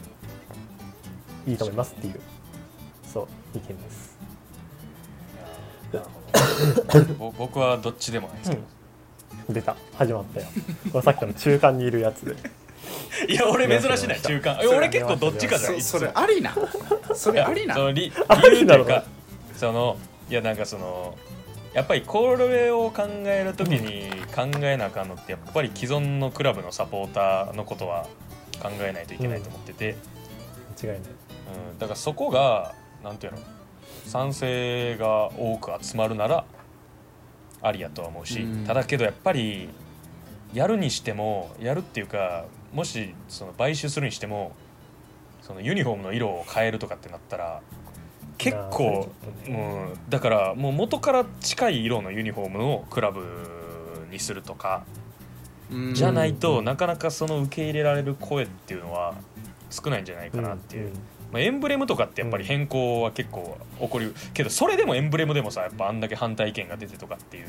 [1.48, 1.50] う。
[1.50, 2.20] いいと思いますっていう
[3.12, 3.22] そ
[3.54, 4.18] う意見です。
[5.94, 6.04] いや
[6.88, 7.14] なるほど。
[7.16, 8.64] ぼ 僕はどっちでもないですけど、
[9.50, 9.76] 出た。
[9.98, 11.02] 始まったよ。
[11.02, 12.36] さっきの中間にいるやつで。
[13.28, 14.60] いや俺珍しいない中間。
[14.62, 16.54] え俺結構どっちかじゃないそそれありな。
[17.14, 17.76] それありな。
[17.76, 19.04] その理あ理由というありなのか
[19.56, 19.98] その
[20.30, 21.16] いやなんかその
[21.74, 28.08] やっぱりこれを考えるときに考えなあかんのってやっぱり既存のクラブのサポーターのことは
[28.62, 29.96] 考えないといけないと思ってて、
[30.84, 31.12] 間違いない。
[31.72, 33.40] うんだからそこがなんていうの
[34.06, 36.46] 賛成が多く集まるなら
[37.62, 38.66] ありやとは思うし、うん。
[38.66, 39.70] ただけどやっぱり
[40.54, 44.52] やるにしてもやるっていうかもしその買収するにしても
[45.42, 47.62] そのユニフォームの色を変えるとかってなったら
[48.42, 49.08] 結構
[49.48, 53.22] うん、だからもう元から近い色のユニフォームのクラブ
[54.10, 54.84] にするとか
[55.72, 55.94] うん。
[55.94, 59.16] じゃないとなかなかその受け入れられる声っていうのは
[59.70, 60.90] 少ないんじゃないかなっていう。
[60.90, 60.94] ん。
[61.32, 64.14] まあ、エンブレムとかってやっぱり変更は結構起こる。
[64.34, 67.48] けどそれでもエンブレムでもさやっぱあんだけ反対意見が出てとかっていう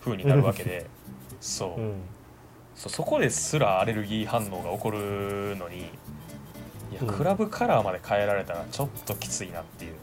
[0.00, 0.86] 風になるわけで。
[1.40, 1.94] そう,、うん。
[2.74, 5.82] そうそこですらアレルギー反応が起こるのにい
[6.94, 7.06] やうん。
[7.06, 9.94] クラブカラーまで変えられたらちょっときついなっていう、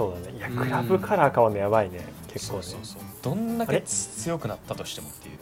[0.00, 0.38] そうだね。
[0.38, 0.56] いやうん。
[0.56, 2.06] クラブカラー変わるのやばいね。
[2.28, 2.62] 結構ね。
[2.62, 3.02] そうそうそう。
[3.22, 5.38] どんだけ強くなったとしてもっていう。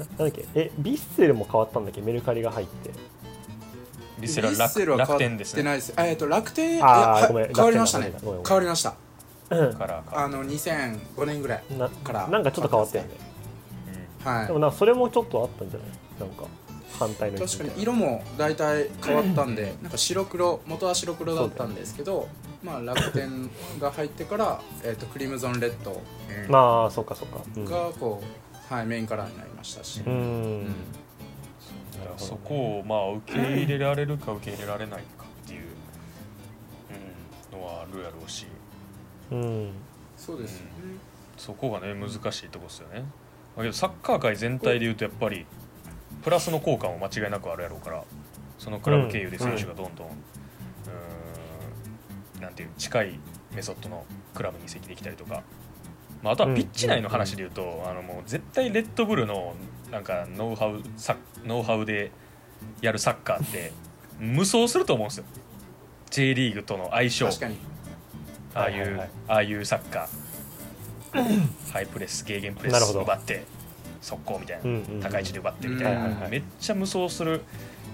[0.00, 0.44] ななんだっけ？
[0.54, 2.00] えビッセルも変わったんだっけ？
[2.00, 2.90] メルカリが入って。
[4.18, 5.54] リセラヴィッセル楽楽は変わって天です。
[5.56, 5.94] ねないです。
[5.96, 8.12] えっと楽天あごめん変わりましたね。
[8.20, 8.94] 変わりました。
[9.50, 9.74] うん。
[9.74, 10.24] カラーか。
[10.24, 12.26] あの2005年ぐらいなから。
[12.26, 13.10] なんかちょっと変わったよね。
[14.24, 14.46] はい。
[14.48, 15.88] でもなんかそれもちょっとあったんじゃない？
[16.18, 16.44] なんか
[16.98, 22.28] 反対の確かに色も大体変わったんでなんか白黒元は白黒だったんですけど、
[22.62, 26.50] まあ楽天が入ってから、えっとクリムゾンレッドうん。
[26.50, 27.42] まあそうかそうか。
[27.56, 27.64] うん。
[27.64, 30.62] がこう、はい、メインカラーになりましたし、ううん。
[30.62, 30.72] んだ
[32.06, 35.62] からそこをまあ受け入れられるか受け入れられないかっていう、
[37.52, 38.46] うん、のはあるやろうし。
[39.30, 39.72] うん。
[40.16, 40.70] そうですよね、
[41.38, 43.04] そこがね難しいとこですよね。
[43.56, 45.46] だけどサッカー界全体でいうとやっぱり
[46.22, 48.04] プラスの効果も間違いなくあるやろうから
[48.58, 50.16] そのクラブ経由で選手がどんどん、うーん
[52.40, 53.20] なんていう近い
[53.54, 55.42] メソッドのクラブに移籍できたりとか、
[56.22, 59.54] まあ、あとはピッチ内の話で言うと、あのもう絶対レッドブルの
[59.90, 62.10] なんかノウハウサノウハウで
[62.80, 63.72] やるサッカーって
[64.18, 65.24] 無双すると思うんですよ。
[66.10, 67.26] J リーグとの相性。
[68.54, 69.10] ああいう、はいはいはい。
[69.28, 70.08] ああいうサッカー。
[71.72, 73.44] ハイプレスゲーゲンプレス奪って
[74.00, 76.30] 速攻みたいな、うんうんうん高い位置で奪ってみたいな、うんはいはいはい。
[76.30, 77.42] めっちゃ無双する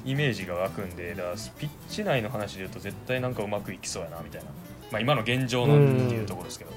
[0.07, 4.49] イメージが湧くんでだからピッチ内の話で言うと絶対なんかうまくいきそうやなみたいな、
[4.93, 6.71] まあ、今の現状のっていうところですけど、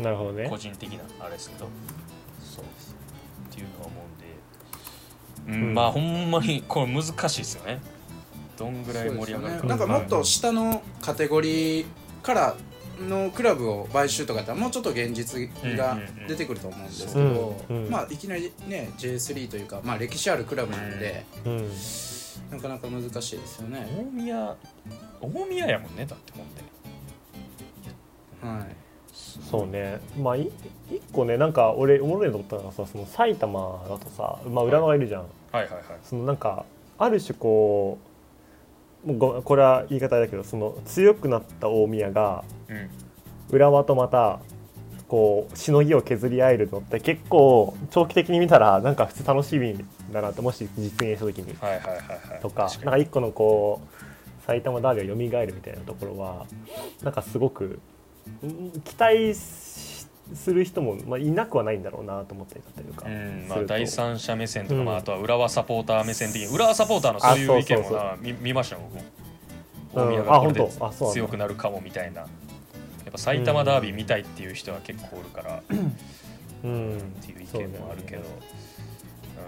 [0.00, 0.48] なるほどね。
[0.48, 1.68] 個人的なあれですけど。
[2.40, 2.64] そう。
[2.64, 3.94] っていうのは思
[5.46, 5.74] うんで、うんうん。
[5.74, 7.80] まあほんまにこれ難しいですよね。
[8.56, 9.62] どんぐらい盛り上がるか。
[9.62, 9.68] ね。
[9.68, 11.86] なんかもっと下のカテゴリー
[12.22, 12.56] から
[13.00, 17.90] のクラブを買収とかやったらもうちょっと現実が出てくると思うんですけど、うんうん。
[17.90, 21.70] まあいきなりね J3 というか、まあ、歴史あるクラブなので、うん。
[22.50, 23.86] なかなか難しいですよね。
[23.96, 24.56] 大宮
[25.20, 26.62] 大宮やもんねだってほんで
[28.42, 28.76] はい。
[29.12, 30.00] そうね。
[30.20, 30.50] まあい
[30.90, 35.26] 一個ねなんか俺おもろいと思ったのがさその埼玉だとさ、まあ、浦和がいるじゃん、は
[35.60, 35.82] いはいはい。
[36.02, 36.64] そのなんか
[36.98, 38.13] ある種こう
[39.06, 42.90] ごこれは言い方だけどその強くなった大宮がうん
[43.50, 44.40] 浦和とまた
[45.06, 51.54] こうしのぎを削り合えるのって結構長期的に見たらなんか普通楽しみだなってもし実現した時に。
[52.40, 55.74] とか確なんか一個のこう埼玉ダービーが蘇るみたい。
[55.74, 56.46] なところは
[57.02, 57.78] なんかすごく
[58.42, 59.93] うん期待し
[60.32, 64.84] する人も、まあ、いなくはないんだろうなと思ったりだったりとか、うんまあ、第三者目線とか、うん。
[64.86, 69.04] まあ、あとは浦和サポーター目線的に浦和サポーターのそういう意見もな見見ましたよ僕も。
[69.94, 70.02] うん。
[70.02, 72.20] 大宮がこれで強くなるかもみたいな。
[72.22, 75.62] やっぱ埼玉ダービー見たいっていう人は結構おるから、っ
[76.64, 76.98] うん。
[77.20, 78.22] ていう意見もあるけど。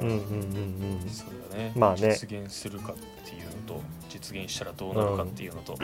[0.02, 0.08] うん。
[0.08, 0.16] うん。
[0.16, 0.20] うん。
[1.02, 1.08] うん。
[1.08, 2.10] そうだね,、まあね。
[2.12, 5.76] 実現するかっていうのと実現したらどうなるかっていうのと、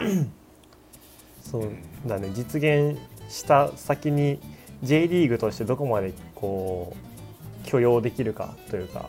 [1.42, 1.72] そう
[2.06, 2.30] だね。
[2.34, 4.38] 実現した先に
[4.82, 6.96] J リーグとしてどこまでこ
[7.64, 9.08] う許容できるかというか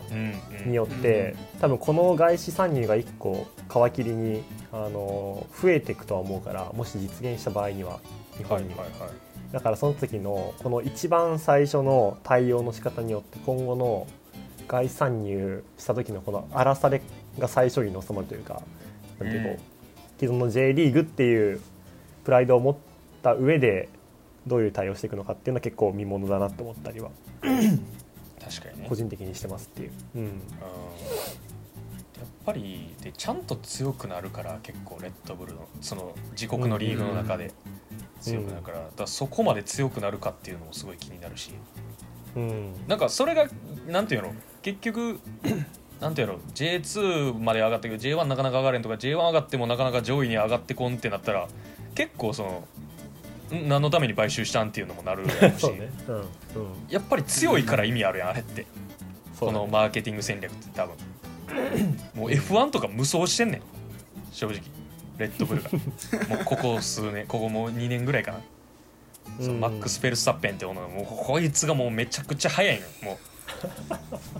[0.66, 3.48] によって、多分この外資参入が1個
[3.90, 8.00] 皮切りにあの増えていくとは思うからもし実現した場合には
[8.38, 14.08] 日はい本に、はいはいだからその時のこの一番最初の対応の仕方によって今後の
[14.68, 17.04] 外資参入した時のこの荒され
[17.38, 18.64] が最初に収まるというか
[19.20, 19.60] なんていうこう、うん。
[20.18, 21.62] 既存の J リーグっていう
[22.24, 22.76] プライドを持っ
[23.22, 23.90] た上で
[24.48, 27.10] どういう対応していくのかっていうのは結構見ものだなと思ったりは
[27.42, 28.86] 確かにね。
[28.90, 29.92] 個人的にしてますっていう。
[30.16, 30.22] うん。
[30.22, 30.30] うん。
[30.30, 30.36] やっ
[32.46, 37.54] ぱりでちゃんと強くなるから結構レッドブルのその自国のリーグの中で
[38.22, 41.54] 強くなるから,、だからそこまで強くなるかっていうのもすごい気になるし。
[42.36, 42.74] うん。
[42.88, 43.48] なんかそれが
[43.88, 44.34] なんていうの？
[44.62, 45.20] 結局
[46.02, 51.48] なんていうの？J2 まで上がったけど J1 なかなか上がれんとか J1 上がってもなかなか上位に上がってこんってなったら
[51.96, 52.64] 結構そのん
[53.52, 55.70] 何のために買収したんっていうのもなるやろうし。
[55.74, 55.90] ね。
[56.08, 56.26] うんうん。
[56.90, 58.66] やっぱり強いから意味あるやんあれって。
[59.40, 60.96] このマーケティング戦略って多分。
[62.16, 63.62] もう F1 とか無双してんねん。
[64.32, 64.62] 正直。
[65.18, 65.70] レッドブルが。
[66.30, 68.40] もうここ数年ここもう2年ぐらいかな、
[69.40, 73.20] そのマックス・フェルスタッペンって女のもうこいつがもうめちゃくちゃ速いのも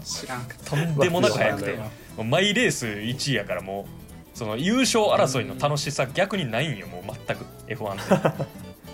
[0.04, 1.78] 知らんうとんでもなく速くて。
[2.24, 6.88] マイレース1位やからもうその優勝争いの楽しさ逆にないんよ。
[6.88, 7.46] もう全く。
[7.68, 8.48] F1 ってもう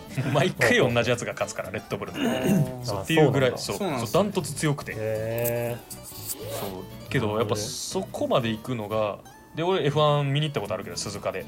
[0.33, 2.13] 毎回同じやつが勝つからレッドブル。
[2.13, 4.93] のそうあっていうぐらいそそうそダントツ強くて。
[4.95, 9.19] へそうけどやっぱそこまで行くのが
[9.55, 11.45] で俺 F1 見に行ったことあるけど鈴鹿で。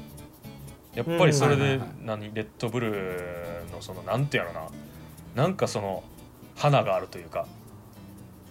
[0.94, 4.62] やっぱりそれで何レッドブルのそのなんてやろな。
[5.34, 6.02] なんかその
[6.54, 7.46] 花があるというか。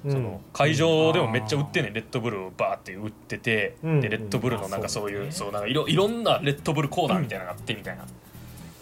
[0.03, 1.93] えその会場でもめっちゃ売ってんねん。
[1.93, 4.01] レッドブルをバーって売っててうん。
[4.01, 8.05] でレッドブルのなんかあそういうそうねそうなんかいろいろんなレッドブルコーナーみたいなのがあってみたいな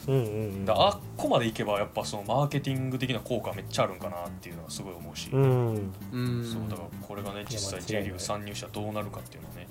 [0.09, 0.65] うんうんうん。
[0.65, 5.29] だあっこまで行けばやっぱそのマーケティング的な効果めっちゃあるんかなっていうのはすごい思うし。
[5.31, 5.93] うん。
[6.11, 9.67] うんそうだからこれがね実際 J リーグ参入したらどうなるかっていうのはね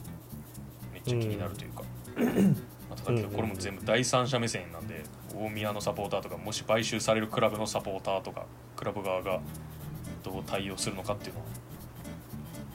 [0.92, 1.82] めっちゃ気になるというか、
[2.88, 5.02] まあ、ただけどこれも全部第三者目線なんで
[5.34, 9.40] 大宮のサポーターとかもし買収されるクラブのサポーターとかクラブ側が
[10.22, 11.46] どう対応するのかっていうのは。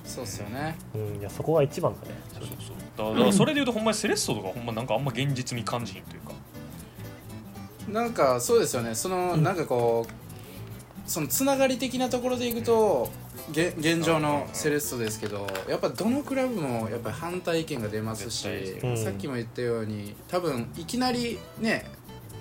[0.03, 0.75] そうっすよね。
[0.93, 1.19] うん。
[1.19, 2.15] いやそこが一番だね。
[2.33, 2.75] そうそうそう。
[2.97, 6.33] だからだからそれでいうとほんまにセレッソとかほんまなんかあんま現実味感じひんというか
[7.89, 8.95] なんかそうですよね。
[8.95, 10.23] その、なんかこう
[11.05, 13.09] そのつながり的なところでいくと
[13.51, 18.47] げ現状のセレッソですけどやっぱどのクラブもやっぱり反対意見が出ますし、
[18.81, 18.97] うん。
[18.97, 21.85] さっきも言ったように多分いきなりね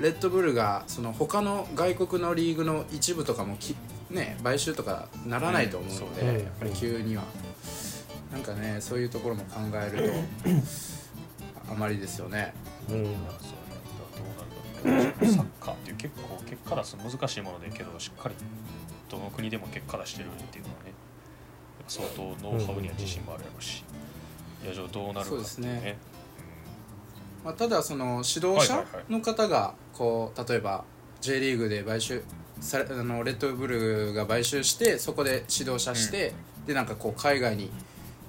[0.01, 3.75] レッドブルがその他の外国のリーグの一部とかもき、
[4.11, 6.35] ね、買収とかならないと思うので、うん。
[6.35, 7.25] やっぱり急には、
[8.33, 10.13] なんかねそういうところも考える
[11.65, 12.55] と あまりですよね。
[12.89, 13.15] うん
[14.83, 18.35] サッカーっていう結構結果出す難しいものでけどしっかり
[19.09, 20.93] どの国でも結果出してるっていうのはね
[21.87, 23.85] 相当ノウハウには自信もあるやろうし、
[24.65, 25.69] いやじゃあどうなるかっていうそうですね。
[25.69, 25.99] ね
[27.45, 30.85] まあ、ただその指導者の方がこう例えば
[31.21, 32.23] J リーグで買収
[32.61, 36.33] されあのレッドブルが買収してそこで指導者して、
[36.67, 37.71] でなんかこう海外に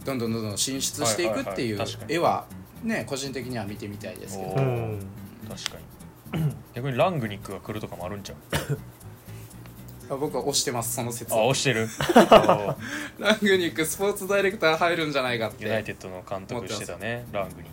[0.03, 2.45] どんどんどんどん進出していくっていう絵は
[2.83, 4.49] ね個人的には見てみたいですけど。
[4.53, 6.02] 確かに
[6.73, 10.13] 逆にラングニックが来るとかもあるんちゃう？
[10.13, 11.87] あ僕は推してますその説あを押してる？
[13.19, 15.63] おラングニックスポーツダイレクター入るんじゃないかって。
[15.65, 17.71] ユナイテッドの監督してたねラングニッ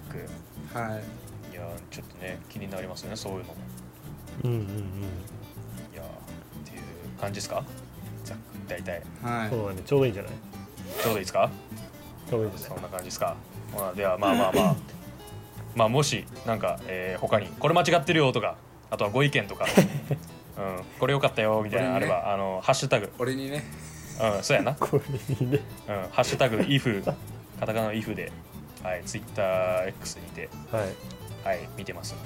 [0.73, 0.79] ク。
[0.79, 1.03] はい。
[1.53, 3.55] いやちょっとね気になりますねそういうのも。
[4.45, 4.67] うんうんうん。
[7.21, 7.63] 感じですか？
[8.25, 8.35] ざ
[8.69, 9.03] 大体。
[9.23, 9.51] はい。
[9.51, 10.33] そうだねちょうどいいんじゃない？
[11.03, 11.51] ちょうどいいですか？
[12.31, 12.79] ちょうどいいんじゃない？
[12.79, 13.37] そんな感じですか、
[13.77, 14.77] まあ、ではまあまあまあ
[15.75, 18.57] まあもしなんか、えー他にこれ間違ってるよとか
[18.91, 19.67] あとはご意見とか、
[20.59, 23.11] うん、これよかったよみたいなのあれば、これあのハッシュタグ。
[23.19, 23.65] 俺にね。
[24.37, 25.61] うんそうやな、 これにね。
[25.89, 27.15] うん、ハッシュタグ if カ
[27.61, 28.33] タカナの if で
[28.83, 30.89] はいツイッター X にてはい。
[31.43, 32.23] はい見てますん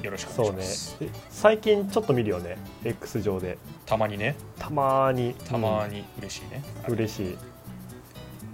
[0.00, 2.58] で よろしくおそうね願いします、え最近ちょっと見るよね。
[2.84, 3.56] X 上で。
[3.86, 4.34] たまにね。
[4.58, 5.34] たまーに。
[5.48, 7.38] たまに嬉しいね、うん嬉しい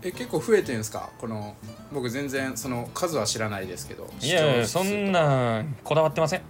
[0.03, 1.11] え結構増えてるんですか？
[1.19, 1.57] この
[1.93, 4.09] 僕全然その数は知らないですけど。
[4.21, 6.43] いやいやそんなんこだわってません。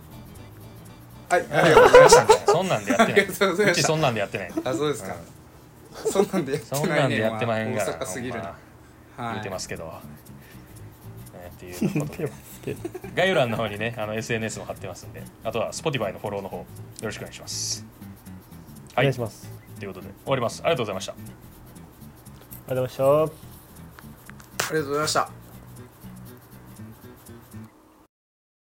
[1.30, 2.46] はいありがとうございました。
[2.52, 3.24] そんなんでやってない。
[3.70, 4.52] うちそんなんでやってない。
[4.64, 5.16] あそうですか、
[5.94, 8.34] そんなんでやってそんなねないんでやってまへんすぎる。
[8.38, 8.54] な
[9.16, 9.32] はい。
[9.32, 9.92] 言ってますけど、
[11.34, 12.30] えーっていうことで。
[13.14, 15.22] 概要欄の方にねあの SNS も貼ってますんで。
[15.44, 16.66] あとは Spotify のフォローの方よ
[17.02, 17.84] ろしくお願いします。
[18.92, 19.50] お願いします。
[19.78, 20.60] ということで終わります。
[20.62, 21.12] ありがとうございました。
[21.12, 21.16] あ
[22.74, 23.04] りがとうございました。
[23.24, 25.37] ありがとうございました。